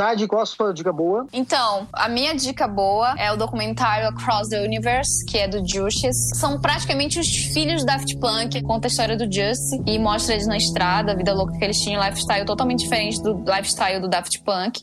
[0.00, 1.26] Jade, qual a sua dica boa?
[1.30, 6.34] Então, a minha dica boa é o documentário Across the Universe, que é do Justice.
[6.36, 10.46] São praticamente os filhos da Daft Punk, conta a história do Justice e mostra eles
[10.46, 14.40] na estrada, a vida louca que eles tinham, lifestyle totalmente diferente do lifestyle do Daft
[14.40, 14.80] Punk.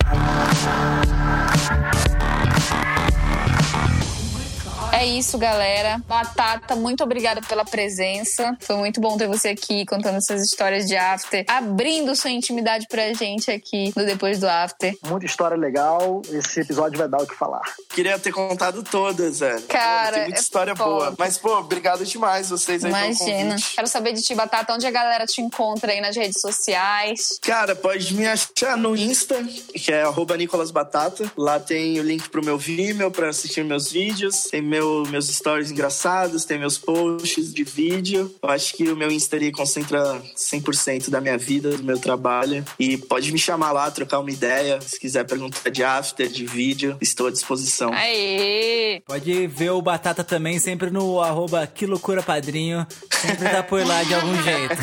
[4.98, 6.02] É isso, galera.
[6.08, 8.58] Batata, muito obrigada pela presença.
[8.60, 13.14] Foi muito bom ter você aqui contando suas histórias de after, abrindo sua intimidade pra
[13.14, 14.98] gente aqui no Depois do After.
[15.08, 16.24] Muita história legal.
[16.32, 17.62] Esse episódio vai dar o que falar.
[17.92, 19.62] Queria ter contado todas, velho.
[19.68, 20.90] Cara, Tem muita é história foda.
[20.90, 21.16] boa.
[21.16, 23.56] Mas, pô, obrigado demais vocês aí Imagina.
[23.76, 27.38] Quero saber de ti, Batata, onde a galera te encontra aí nas redes sociais.
[27.44, 29.44] Cara, pode me achar no Insta,
[29.76, 31.32] que é arroba Nicolas Batata.
[31.38, 34.46] Lá tem o link pro meu Vimeo pra assistir meus vídeos.
[34.46, 38.34] Tem meu, meus stories engraçados, tem meus posts de vídeo.
[38.42, 42.66] Eu acho que o meu Insta concentra 100% da minha vida, do meu trabalho.
[42.80, 44.80] E pode me chamar lá, trocar uma ideia.
[44.82, 47.92] Se quiser perguntar de after, de vídeo, estou à disposição.
[47.94, 49.02] Aê!
[49.06, 52.86] Pode ver o Batata também sempre no arroba Que Loucura Padrinho.
[53.12, 54.76] Sempre dá por lá de algum jeito.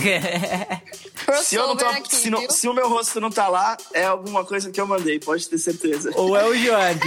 [1.43, 4.05] Se, eu não tô- aqui, se não- se o meu rosto não tá lá, é
[4.05, 6.11] alguma coisa que eu mandei, pode ter certeza.
[6.15, 7.01] Ou é o Jorge.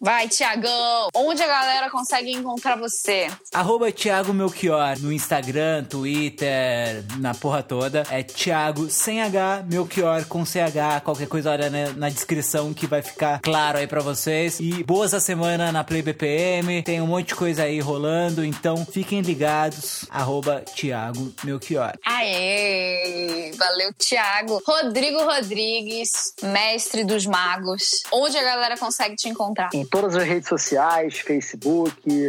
[0.00, 1.08] Vai, Tiagão!
[1.14, 3.28] Onde a galera consegue encontrar você?
[3.52, 8.04] Arroba Thiago Melchior no Instagram, Twitter, na porra toda.
[8.10, 11.02] É Thiago sem H, Melchior com CH.
[11.04, 14.60] Qualquer coisa olha na, na descrição que vai ficar claro aí pra vocês.
[14.60, 16.82] E boas a semana na Play BPM.
[16.82, 20.04] Tem um monte de coisa aí rolando, então fiquem ligados.
[20.10, 21.94] Arroba Thiago Melchior.
[22.04, 23.52] Aê!
[23.56, 24.62] Valeu, Thiago.
[24.64, 28.02] Rodrigo Rodrigues, mestre dos magos.
[28.12, 29.70] Onde a galera consegue te encontrar?
[29.74, 31.37] Em todas as redes sociais, Facebook,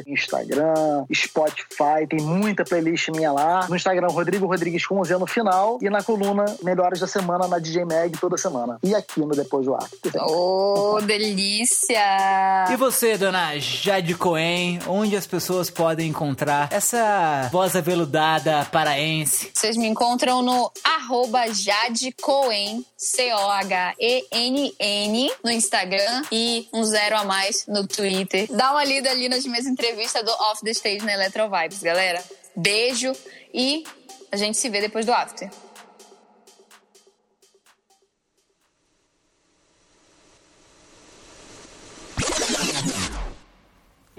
[0.07, 3.67] Instagram, Spotify, tem muita playlist minha lá.
[3.67, 5.79] No Instagram, Rodrigo Rodrigues com um Z no final.
[5.81, 8.77] E na coluna Melhores da Semana, na DJ Mag, toda semana.
[8.83, 10.11] E aqui no Depois do After.
[10.23, 12.65] Ô, delícia!
[12.69, 19.51] E você, dona Jade Cohen, onde as pessoas podem encontrar essa voz aveludada paraense?
[19.53, 23.99] Vocês me encontram no arroba Jade Cohen, C-O-H-E-N-N,
[25.43, 28.47] no Instagram e um zero a mais no Twitter.
[28.49, 32.23] Dá uma lida ali nas minhas entrevistas do Off the Stage na Electro Vibes, galera.
[32.55, 33.13] Beijo
[33.53, 33.83] e
[34.31, 35.49] a gente se vê depois do after.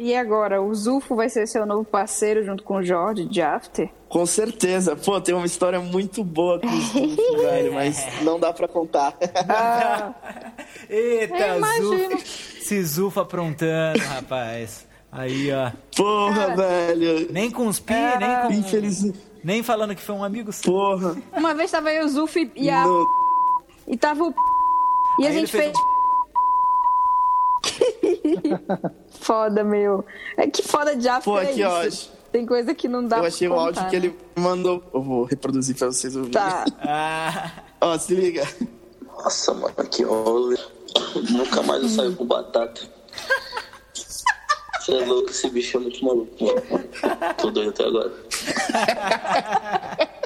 [0.03, 3.91] E agora, o Zulfo vai ser seu novo parceiro junto com o Jorge de After?
[4.11, 4.96] Com certeza.
[4.96, 9.16] Pô, tem uma história muito boa com o Zulfo, velho, mas não dá pra contar.
[10.90, 12.18] Eita, Eu imagino.
[12.18, 14.84] Zuf, se Zufa aprontando, rapaz.
[15.12, 15.70] Aí, ó.
[15.96, 17.32] Porra, velho.
[17.32, 18.52] Nem com os pi, nem com...
[18.52, 19.12] Infeliz.
[19.44, 20.72] Nem falando que foi um amigo seu.
[20.72, 21.16] Porra.
[21.36, 22.84] Uma vez tava eu, o Zulfo e, a...
[22.84, 23.06] Não.
[23.86, 24.34] E tava o...
[25.20, 25.72] E a Aí ele gente fez
[27.62, 27.90] fez...
[29.20, 30.04] foda, meu.
[30.36, 32.11] É que foda de After Pô, é aqui, isso.
[32.16, 32.20] ó.
[32.33, 34.07] Tem coisa que não dá Eu pra achei o contar, áudio que né?
[34.07, 34.83] ele mandou.
[34.95, 36.33] Eu vou reproduzir pra vocês ouvirem.
[36.33, 36.64] Tá.
[36.81, 37.51] Ah,
[37.81, 38.47] Ó, se liga.
[39.16, 40.57] Nossa, mano, que rolê.
[41.31, 42.81] Nunca mais eu saio com batata.
[44.81, 46.62] Você é louco, esse bicho é muito maluco, mano.
[47.37, 48.12] Tô doido até agora.